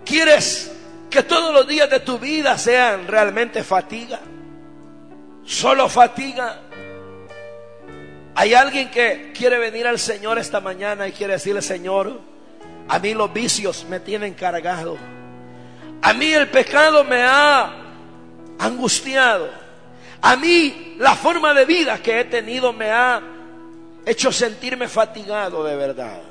¿Quieres 0.06 0.72
que 1.10 1.24
todos 1.24 1.54
los 1.54 1.68
días 1.68 1.90
de 1.90 2.00
tu 2.00 2.18
vida 2.18 2.58
sean 2.58 3.08
realmente 3.08 3.64
fatiga? 3.64 4.20
Solo 5.46 5.90
fatiga. 5.90 6.60
Hay 8.36 8.54
alguien 8.54 8.90
que 8.90 9.32
quiere 9.38 9.60
venir 9.60 9.86
al 9.88 10.00
Señor 10.00 10.40
esta 10.40 10.60
mañana 10.60 11.08
y 11.08 11.12
quiere 11.12 11.34
decirle, 11.34 11.62
Señor, 11.62 12.20
a 12.88 13.00
mí 13.00 13.14
los 13.14 13.32
vicios 13.32 13.86
me 13.90 14.00
tienen 14.00 14.34
cargado. 14.34 14.98
A 16.02 16.14
mí 16.14 16.34
el 16.34 16.50
pecado 16.50 17.04
me 17.04 17.24
ha 17.24 17.74
angustiado. 18.60 19.50
A 20.22 20.36
mí 20.36 20.96
la 21.00 21.16
forma 21.16 21.54
de 21.54 21.66
vida 21.66 22.02
que 22.02 22.20
he 22.20 22.26
tenido 22.26 22.74
me 22.74 22.90
ha 22.92 23.22
hecho 24.06 24.32
sentirme 24.32 24.88
fatigado 24.88 25.64
de 25.64 25.76
verdad. 25.76 26.22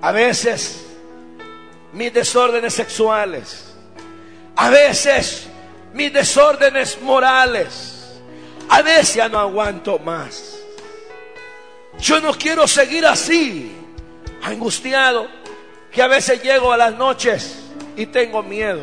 A 0.00 0.12
veces 0.12 0.86
mis 1.92 2.12
desórdenes 2.12 2.74
sexuales. 2.74 3.74
A 4.56 4.68
veces 4.68 5.48
mis 5.94 6.12
desórdenes 6.12 7.00
morales. 7.00 8.20
A 8.68 8.82
veces 8.82 9.14
ya 9.14 9.28
no 9.28 9.38
aguanto 9.38 9.98
más. 9.98 10.58
Yo 11.98 12.20
no 12.20 12.34
quiero 12.34 12.66
seguir 12.66 13.06
así, 13.06 13.72
angustiado 14.42 15.43
que 15.94 16.02
a 16.02 16.08
veces 16.08 16.42
llego 16.42 16.72
a 16.72 16.76
las 16.76 16.94
noches 16.94 17.60
y 17.96 18.06
tengo 18.06 18.42
miedo. 18.42 18.82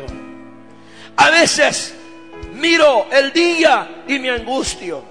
A 1.16 1.28
veces 1.28 1.94
miro 2.54 3.06
el 3.12 3.32
día 3.32 4.04
y 4.08 4.18
me 4.18 4.30
angustio. 4.30 5.04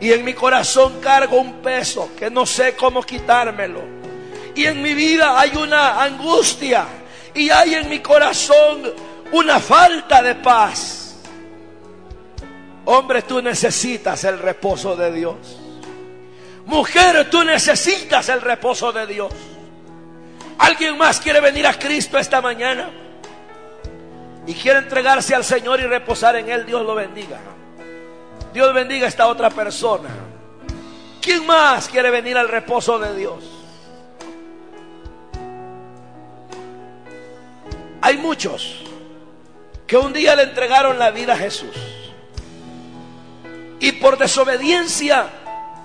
Y 0.00 0.12
en 0.12 0.24
mi 0.24 0.34
corazón 0.34 1.00
cargo 1.00 1.38
un 1.40 1.54
peso 1.62 2.10
que 2.18 2.30
no 2.30 2.44
sé 2.44 2.74
cómo 2.74 3.02
quitármelo. 3.02 3.80
Y 4.56 4.64
en 4.64 4.82
mi 4.82 4.92
vida 4.94 5.38
hay 5.38 5.56
una 5.56 6.02
angustia. 6.02 6.86
Y 7.32 7.48
hay 7.50 7.74
en 7.74 7.88
mi 7.88 8.00
corazón 8.00 8.92
una 9.30 9.60
falta 9.60 10.20
de 10.20 10.34
paz. 10.34 11.14
Hombre, 12.86 13.22
tú 13.22 13.40
necesitas 13.40 14.24
el 14.24 14.40
reposo 14.40 14.96
de 14.96 15.12
Dios. 15.12 15.36
Mujer, 16.66 17.30
tú 17.30 17.44
necesitas 17.44 18.28
el 18.30 18.40
reposo 18.40 18.92
de 18.92 19.06
Dios. 19.06 19.32
¿Alguien 20.58 20.98
más 20.98 21.20
quiere 21.20 21.40
venir 21.40 21.66
a 21.66 21.78
Cristo 21.78 22.18
esta 22.18 22.40
mañana? 22.40 22.90
Y 24.46 24.54
quiere 24.54 24.80
entregarse 24.80 25.34
al 25.34 25.44
Señor 25.44 25.80
y 25.80 25.84
reposar 25.84 26.36
en 26.36 26.50
Él. 26.50 26.66
Dios 26.66 26.84
lo 26.84 26.94
bendiga. 26.94 27.38
Dios 28.52 28.74
bendiga 28.74 29.06
a 29.06 29.08
esta 29.08 29.28
otra 29.28 29.50
persona. 29.50 30.08
¿Quién 31.20 31.46
más 31.46 31.88
quiere 31.88 32.10
venir 32.10 32.36
al 32.36 32.48
reposo 32.48 32.98
de 32.98 33.16
Dios? 33.16 33.44
Hay 38.00 38.16
muchos 38.16 38.82
que 39.86 39.96
un 39.96 40.12
día 40.12 40.34
le 40.36 40.44
entregaron 40.44 40.98
la 40.98 41.10
vida 41.10 41.34
a 41.34 41.36
Jesús. 41.36 41.76
Y 43.80 43.92
por 43.92 44.18
desobediencia 44.18 45.26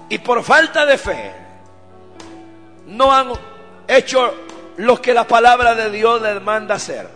y 0.09 0.17
por 0.19 0.43
falta 0.43 0.85
de 0.85 0.97
fe, 0.97 1.31
no 2.87 3.11
han 3.11 3.31
hecho 3.87 4.33
lo 4.77 5.01
que 5.01 5.13
la 5.13 5.27
palabra 5.27 5.75
de 5.75 5.89
Dios 5.89 6.21
les 6.21 6.41
manda 6.41 6.75
hacer. 6.75 7.07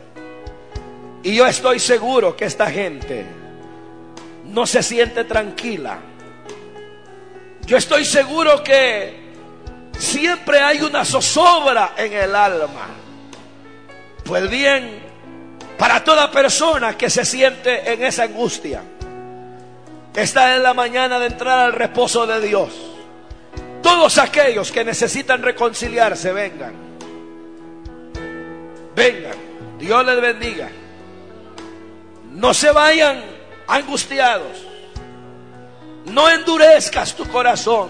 Y 1.24 1.36
yo 1.36 1.46
estoy 1.48 1.80
seguro 1.80 2.36
que 2.36 2.46
esta 2.46 2.70
gente 2.70 3.26
no 4.46 4.66
se 4.66 4.84
siente 4.84 5.24
tranquila. 5.24 6.00
Yo 7.66 7.78
estoy 7.78 8.06
seguro 8.06 8.64
que 8.64 9.28
siempre 9.98 10.60
hay 10.60 10.82
una 10.82 11.04
zozobra 11.04 11.94
en 11.98 12.14
el 12.14 12.36
alma. 12.36 12.88
Pues 14.24 14.50
bien, 14.50 15.00
para 15.78 16.04
toda 16.04 16.32
persona 16.32 16.98
que 16.98 17.10
se 17.10 17.26
siente 17.26 17.92
en 17.92 18.04
esa 18.04 18.24
angustia, 18.24 18.84
esta 20.16 20.56
es 20.56 20.62
la 20.62 20.74
mañana 20.74 21.20
de 21.20 21.28
entrar 21.28 21.60
al 21.60 21.74
reposo 21.74 22.26
de 22.26 22.40
Dios. 22.42 22.72
Todos 23.84 24.18
aquellos 24.18 24.72
que 24.72 24.84
necesitan 24.84 25.42
reconciliarse, 25.42 26.32
vengan. 26.32 26.87
Vengan. 28.98 29.38
Dios 29.78 30.06
les 30.08 30.20
bendiga. 30.20 30.70
No 32.32 32.52
se 32.56 32.72
vayan 32.72 33.24
angustiados. 33.68 34.66
No 36.06 36.28
endurezcas 36.28 37.16
tu 37.16 37.28
corazón. 37.28 37.90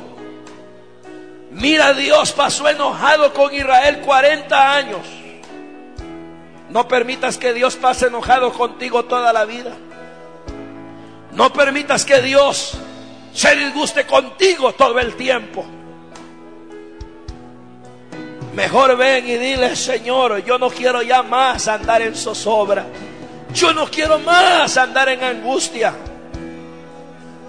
Mira, 1.52 1.93
Dios 1.93 2.34
pasó 2.34 2.67
enojado 2.67 3.34
con 3.34 3.54
Israel 3.54 4.02
40 4.02 4.76
años. 4.76 5.08
No 6.70 6.89
permitas 6.89 7.38
que 7.38 7.54
Dios 7.54 7.78
pase 7.78 8.08
enojado 8.08 8.52
contigo 8.52 9.06
toda 9.06 9.32
la 9.32 9.46
vida. 9.46 9.72
No 11.32 11.54
permitas 11.54 12.04
que 12.04 12.22
Dios 12.22 12.78
se 13.34 13.56
disguste 13.56 14.06
contigo 14.06 14.74
todo 14.74 15.00
el 15.00 15.15
tiempo. 15.15 15.65
Mejor 18.58 18.98
ven 18.98 19.30
y 19.30 19.38
dile, 19.38 19.76
Señor, 19.76 20.43
yo 20.43 20.58
no 20.58 20.72
quiero 20.72 21.04
ya 21.04 21.22
más 21.22 21.67
andar 21.67 22.02
en 22.02 22.15
zozobra. 22.15 22.88
Yo 23.54 23.72
no 23.72 23.86
quiero 23.86 24.17
más 24.17 24.76
andar 24.78 25.10
en 25.10 25.24
angustia. 25.24 25.93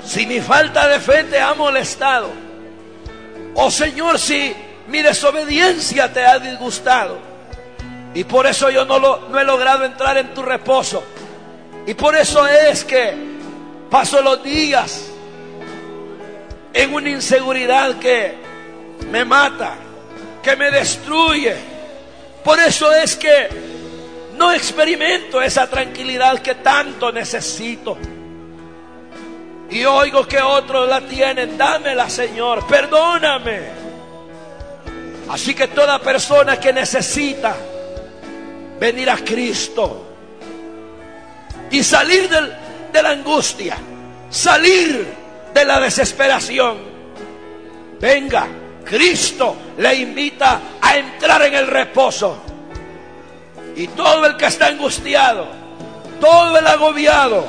Si 0.05 0.27
mi 0.27 0.39
falta 0.43 0.87
de 0.87 1.01
fe 1.01 1.25
te 1.25 1.41
ha 1.41 1.55
molestado. 1.55 2.29
Oh 3.55 3.71
Señor, 3.71 4.19
si 4.19 4.55
mi 4.89 5.01
desobediencia 5.01 6.13
te 6.13 6.27
ha 6.27 6.39
disgustado. 6.39 7.17
Y 8.13 8.25
por 8.25 8.47
eso 8.47 8.69
yo 8.69 8.85
no, 8.85 8.99
lo, 8.99 9.31
no 9.31 9.39
he 9.39 9.45
logrado 9.45 9.87
entrar 9.87 10.19
en 10.19 10.35
tu 10.35 10.43
reposo. 10.43 11.03
Y 11.87 11.95
por 11.95 12.15
eso 12.17 12.47
es 12.47 12.85
que 12.85 13.15
paso 13.89 14.21
los 14.21 14.43
días 14.43 15.07
en 16.75 16.93
una 16.93 17.09
inseguridad 17.09 17.99
que 17.99 18.35
me 19.11 19.25
mata, 19.25 19.88
que 20.49 20.57
me 20.57 20.71
destruye. 20.71 21.55
Por 22.43 22.59
eso 22.59 22.91
es 22.95 23.17
que 23.17 23.49
no 24.39 24.51
experimento 24.51 25.43
esa 25.43 25.69
tranquilidad 25.69 26.41
que 26.41 26.55
tanto 26.55 27.13
necesito. 27.13 27.99
Y 29.71 29.85
oigo 29.85 30.27
que 30.27 30.41
otros 30.41 30.89
la 30.89 31.03
tienen. 31.03 31.59
Dámela, 31.59 32.09
Señor. 32.09 32.67
Perdóname. 32.67 33.61
Así 35.29 35.55
que 35.55 35.69
toda 35.69 35.99
persona 35.99 36.59
que 36.59 36.73
necesita 36.73 37.55
venir 38.81 39.11
a 39.11 39.19
Cristo 39.19 40.07
y 41.71 41.83
salir 41.83 42.31
de 42.31 43.03
la 43.03 43.11
angustia, 43.11 43.77
salir 44.31 45.07
de 45.53 45.65
la 45.67 45.79
desesperación. 45.79 46.79
Venga, 48.01 48.47
Cristo 48.89 49.55
le 49.77 49.95
invita 49.95 50.61
a 50.81 50.97
entrar 50.97 51.43
en 51.43 51.55
el 51.55 51.67
reposo. 51.67 52.39
Y 53.77 53.89
todo 53.89 54.27
el 54.27 54.37
que 54.37 54.47
está 54.47 54.69
angustiado, 54.69 55.47
todo 56.21 56.59
el 56.59 56.67
agobiado, 56.67 57.45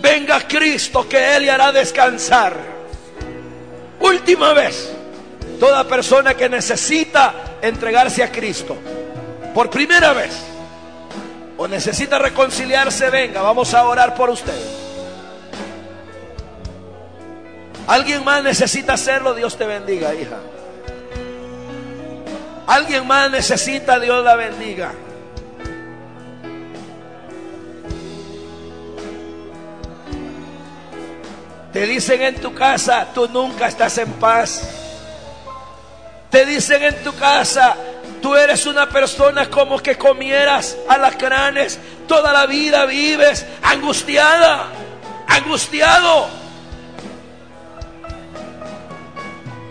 venga 0.00 0.46
Cristo 0.46 1.08
que 1.08 1.36
Él 1.36 1.44
le 1.44 1.50
hará 1.50 1.72
descansar. 1.72 2.54
Última 4.00 4.52
vez, 4.52 4.92
toda 5.58 5.84
persona 5.88 6.34
que 6.34 6.48
necesita 6.48 7.34
entregarse 7.62 8.22
a 8.22 8.30
Cristo, 8.30 8.76
por 9.54 9.70
primera 9.70 10.12
vez 10.12 10.32
o 11.56 11.66
necesita 11.66 12.18
reconciliarse, 12.18 13.08
venga, 13.10 13.40
vamos 13.40 13.72
a 13.72 13.84
orar 13.84 14.14
por 14.14 14.30
usted. 14.30 14.52
Alguien 17.86 18.24
más 18.24 18.42
necesita 18.42 18.94
hacerlo, 18.94 19.34
Dios 19.34 19.56
te 19.56 19.66
bendiga, 19.66 20.14
hija. 20.14 20.38
Alguien 22.66 23.06
más 23.06 23.30
necesita, 23.30 23.98
Dios 23.98 24.24
la 24.24 24.36
bendiga. 24.36 24.92
Te 31.72 31.86
dicen 31.86 32.22
en 32.22 32.34
tu 32.36 32.54
casa, 32.54 33.08
tú 33.14 33.28
nunca 33.28 33.66
estás 33.66 33.98
en 33.98 34.12
paz. 34.12 34.68
Te 36.30 36.46
dicen 36.46 36.82
en 36.82 37.02
tu 37.02 37.14
casa, 37.16 37.76
Tú 38.22 38.36
eres 38.36 38.66
una 38.66 38.88
persona 38.88 39.50
como 39.50 39.80
que 39.80 39.98
comieras 39.98 40.76
alacranes. 40.88 41.78
Toda 42.06 42.32
la 42.32 42.46
vida 42.46 42.86
vives 42.86 43.44
angustiada, 43.62 44.68
angustiado. 45.26 46.41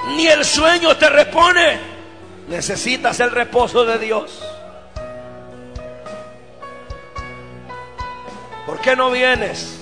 Ni 0.09 0.27
el 0.27 0.43
sueño 0.43 0.95
te 0.97 1.09
repone. 1.09 1.79
Necesitas 2.47 3.19
el 3.19 3.31
reposo 3.31 3.85
de 3.85 3.97
Dios. 3.97 4.41
¿Por 8.65 8.79
qué 8.81 8.95
no 8.95 9.11
vienes? 9.11 9.77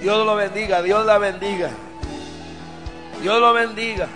Dios 0.00 0.26
lo 0.26 0.36
bendiga, 0.36 0.82
Dios 0.82 1.06
la 1.06 1.18
bendiga. 1.18 1.70
Dios 3.22 3.40
lo 3.40 3.52
bendiga. 3.52 4.08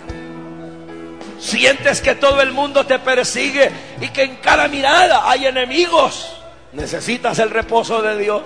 Sientes 1.39 2.01
que 2.01 2.15
todo 2.15 2.41
el 2.41 2.51
mundo 2.51 2.85
te 2.85 2.99
persigue 2.99 3.71
y 4.01 4.09
que 4.09 4.23
en 4.23 4.35
cada 4.37 4.67
mirada 4.67 5.29
hay 5.29 5.45
enemigos. 5.45 6.35
Necesitas 6.73 7.39
el 7.39 7.49
reposo 7.49 8.01
de 8.01 8.17
Dios. 8.17 8.43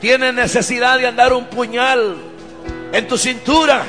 Tienes 0.00 0.32
necesidad 0.34 0.98
de 0.98 1.06
andar 1.06 1.32
un 1.32 1.46
puñal 1.46 2.16
en 2.94 3.08
tu 3.08 3.18
cintura 3.18 3.82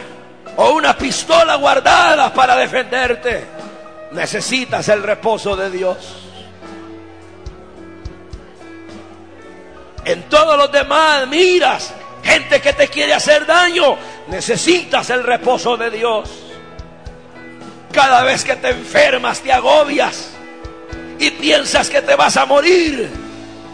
o 0.58 0.72
una 0.72 0.98
pistola 0.98 1.56
guardada 1.56 2.34
para 2.34 2.56
defenderte. 2.56 3.46
Necesitas 4.12 4.90
el 4.90 5.04
reposo 5.04 5.56
de 5.56 5.70
Dios. 5.70 5.98
En 10.04 10.24
todos 10.24 10.58
los 10.58 10.72
demás 10.72 11.28
miras 11.28 11.94
gente 12.24 12.60
que 12.60 12.74
te 12.74 12.88
quiere 12.88 13.14
hacer 13.14 13.46
daño. 13.46 13.96
Necesitas 14.28 15.12
el 15.12 15.24
reposo 15.24 15.78
de 15.78 15.92
Dios. 15.92 16.28
Cada 17.92 18.24
vez 18.24 18.44
que 18.44 18.56
te 18.56 18.70
enfermas, 18.70 19.42
te 19.42 19.54
agobias 19.54 20.32
y 21.20 21.30
piensas 21.30 21.92
que 21.92 22.02
te 22.02 22.16
vas 22.16 22.38
a 22.38 22.48
morir. 22.48 23.08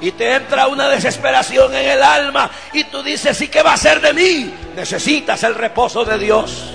Y 0.01 0.11
te 0.11 0.33
entra 0.33 0.67
una 0.67 0.89
desesperación 0.89 1.73
en 1.73 1.89
el 1.89 2.03
alma 2.03 2.51
y 2.73 2.83
tú 2.85 3.01
dices, 3.01 3.39
¿y 3.39 3.47
qué 3.47 3.61
va 3.61 3.73
a 3.73 3.77
ser 3.77 4.01
de 4.01 4.13
mí? 4.13 4.53
Necesitas 4.75 5.43
el 5.43 5.55
reposo 5.55 6.05
de 6.05 6.17
Dios. 6.17 6.71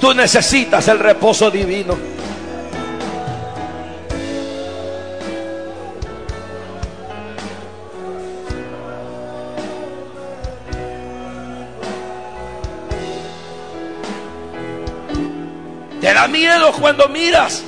Tú 0.00 0.12
necesitas 0.12 0.86
el 0.88 0.98
reposo 0.98 1.50
divino. 1.50 1.96
Te 16.00 16.14
da 16.14 16.28
miedo 16.28 16.72
cuando 16.78 17.08
miras 17.08 17.64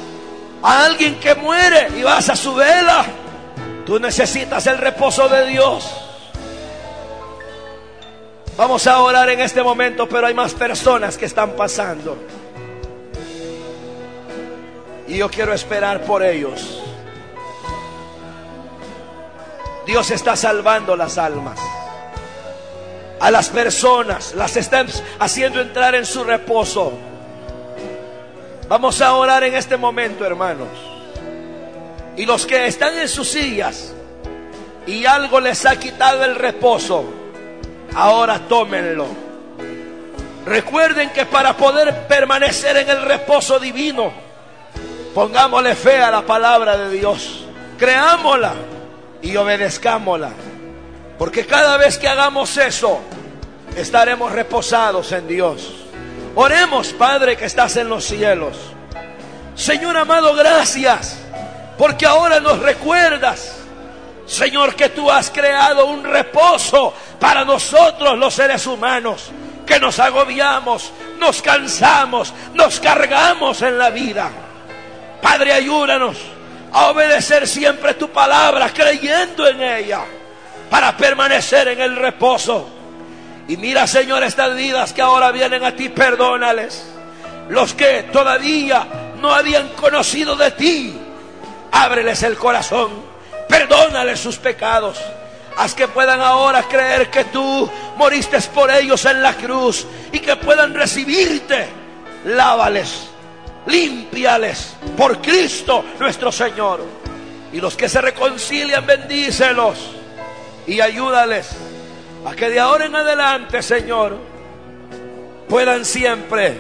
a 0.62 0.84
alguien 0.84 1.18
que 1.18 1.34
muere 1.34 1.88
y 1.98 2.02
vas 2.02 2.28
a 2.28 2.36
su 2.36 2.54
vela. 2.54 3.04
Tú 3.88 3.98
necesitas 3.98 4.66
el 4.66 4.76
reposo 4.76 5.30
de 5.30 5.46
Dios. 5.46 5.90
Vamos 8.54 8.86
a 8.86 9.00
orar 9.00 9.30
en 9.30 9.40
este 9.40 9.62
momento, 9.62 10.06
pero 10.06 10.26
hay 10.26 10.34
más 10.34 10.52
personas 10.52 11.16
que 11.16 11.24
están 11.24 11.52
pasando. 11.52 12.18
Y 15.06 15.16
yo 15.16 15.30
quiero 15.30 15.54
esperar 15.54 16.02
por 16.02 16.22
ellos. 16.22 16.82
Dios 19.86 20.10
está 20.10 20.36
salvando 20.36 20.94
las 20.94 21.16
almas. 21.16 21.58
A 23.20 23.30
las 23.30 23.48
personas 23.48 24.34
las 24.34 24.54
está 24.58 24.84
haciendo 25.18 25.62
entrar 25.62 25.94
en 25.94 26.04
su 26.04 26.24
reposo. 26.24 26.92
Vamos 28.68 29.00
a 29.00 29.14
orar 29.14 29.44
en 29.44 29.54
este 29.54 29.78
momento, 29.78 30.26
hermanos. 30.26 30.87
Y 32.18 32.26
los 32.26 32.46
que 32.46 32.66
están 32.66 32.98
en 32.98 33.08
sus 33.08 33.28
sillas 33.28 33.92
y 34.88 35.06
algo 35.06 35.38
les 35.38 35.64
ha 35.64 35.78
quitado 35.78 36.24
el 36.24 36.34
reposo, 36.34 37.04
ahora 37.94 38.40
tómenlo. 38.48 39.06
Recuerden 40.44 41.10
que 41.10 41.26
para 41.26 41.56
poder 41.56 42.08
permanecer 42.08 42.76
en 42.78 42.90
el 42.90 43.02
reposo 43.02 43.60
divino, 43.60 44.12
pongámosle 45.14 45.76
fe 45.76 46.02
a 46.02 46.10
la 46.10 46.22
palabra 46.22 46.76
de 46.76 46.90
Dios. 46.90 47.44
Creámosla 47.78 48.54
y 49.22 49.36
obedezcámosla. 49.36 50.32
Porque 51.20 51.46
cada 51.46 51.76
vez 51.76 51.98
que 51.98 52.08
hagamos 52.08 52.56
eso, 52.56 52.98
estaremos 53.76 54.32
reposados 54.32 55.12
en 55.12 55.28
Dios. 55.28 55.72
Oremos, 56.34 56.92
Padre 56.94 57.36
que 57.36 57.44
estás 57.44 57.76
en 57.76 57.88
los 57.88 58.04
cielos. 58.04 58.56
Señor 59.54 59.96
amado, 59.96 60.34
gracias. 60.34 61.17
Porque 61.78 62.06
ahora 62.06 62.40
nos 62.40 62.58
recuerdas, 62.58 63.56
Señor, 64.26 64.74
que 64.74 64.88
tú 64.88 65.08
has 65.08 65.30
creado 65.30 65.86
un 65.86 66.02
reposo 66.02 66.92
para 67.20 67.44
nosotros 67.44 68.18
los 68.18 68.34
seres 68.34 68.66
humanos. 68.66 69.30
Que 69.64 69.78
nos 69.78 70.00
agobiamos, 70.00 70.92
nos 71.18 71.40
cansamos, 71.40 72.34
nos 72.54 72.80
cargamos 72.80 73.62
en 73.62 73.78
la 73.78 73.90
vida. 73.90 74.28
Padre, 75.22 75.52
ayúdanos 75.52 76.16
a 76.72 76.88
obedecer 76.88 77.46
siempre 77.46 77.94
tu 77.94 78.08
palabra, 78.08 78.70
creyendo 78.72 79.46
en 79.46 79.62
ella, 79.62 80.00
para 80.68 80.96
permanecer 80.96 81.68
en 81.68 81.80
el 81.80 81.96
reposo. 81.96 82.68
Y 83.46 83.56
mira, 83.56 83.86
Señor, 83.86 84.24
estas 84.24 84.56
vidas 84.56 84.92
que 84.92 85.02
ahora 85.02 85.30
vienen 85.30 85.64
a 85.64 85.76
ti, 85.76 85.90
perdónales. 85.90 86.92
Los 87.50 87.72
que 87.74 88.04
todavía 88.04 88.86
no 89.20 89.32
habían 89.32 89.68
conocido 89.70 90.34
de 90.34 90.50
ti, 90.50 90.98
ábreles 91.72 92.22
el 92.22 92.36
corazón, 92.36 92.90
perdónales 93.48 94.20
sus 94.20 94.36
pecados. 94.36 94.98
Haz 95.56 95.74
que 95.74 95.88
puedan 95.88 96.20
ahora 96.20 96.62
creer 96.62 97.10
que 97.10 97.24
tú 97.24 97.68
moriste 97.96 98.40
por 98.54 98.70
ellos 98.70 99.04
en 99.06 99.22
la 99.22 99.34
cruz 99.34 99.86
y 100.12 100.20
que 100.20 100.36
puedan 100.36 100.72
recibirte. 100.74 101.66
Lávales 102.24 103.08
límpiales 103.66 104.74
por 104.96 105.20
Cristo 105.20 105.84
nuestro 105.98 106.32
Señor. 106.32 106.84
Y 107.52 107.60
los 107.60 107.76
que 107.76 107.88
se 107.88 108.00
reconcilian, 108.00 108.84
bendícelos 108.86 109.78
y 110.66 110.80
ayúdales 110.80 111.50
a 112.26 112.34
que 112.34 112.50
de 112.50 112.60
ahora 112.60 112.86
en 112.86 112.96
adelante, 112.96 113.62
Señor, 113.62 114.18
puedan 115.48 115.84
siempre 115.84 116.56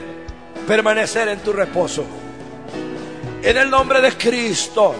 permanecer 0.66 1.28
en 1.28 1.40
tu 1.40 1.52
reposo. 1.52 2.04
En 3.42 3.56
el 3.56 3.70
nombre 3.70 4.00
de 4.00 4.12
Cristo, 4.16 4.94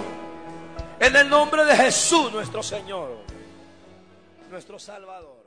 en 1.01 1.16
el 1.16 1.28
nombre 1.28 1.64
de 1.64 1.76
Jesús 1.76 2.32
nuestro 2.32 2.62
Señor, 2.62 3.11
nuestro 4.51 4.78
Salvador. 4.78 5.38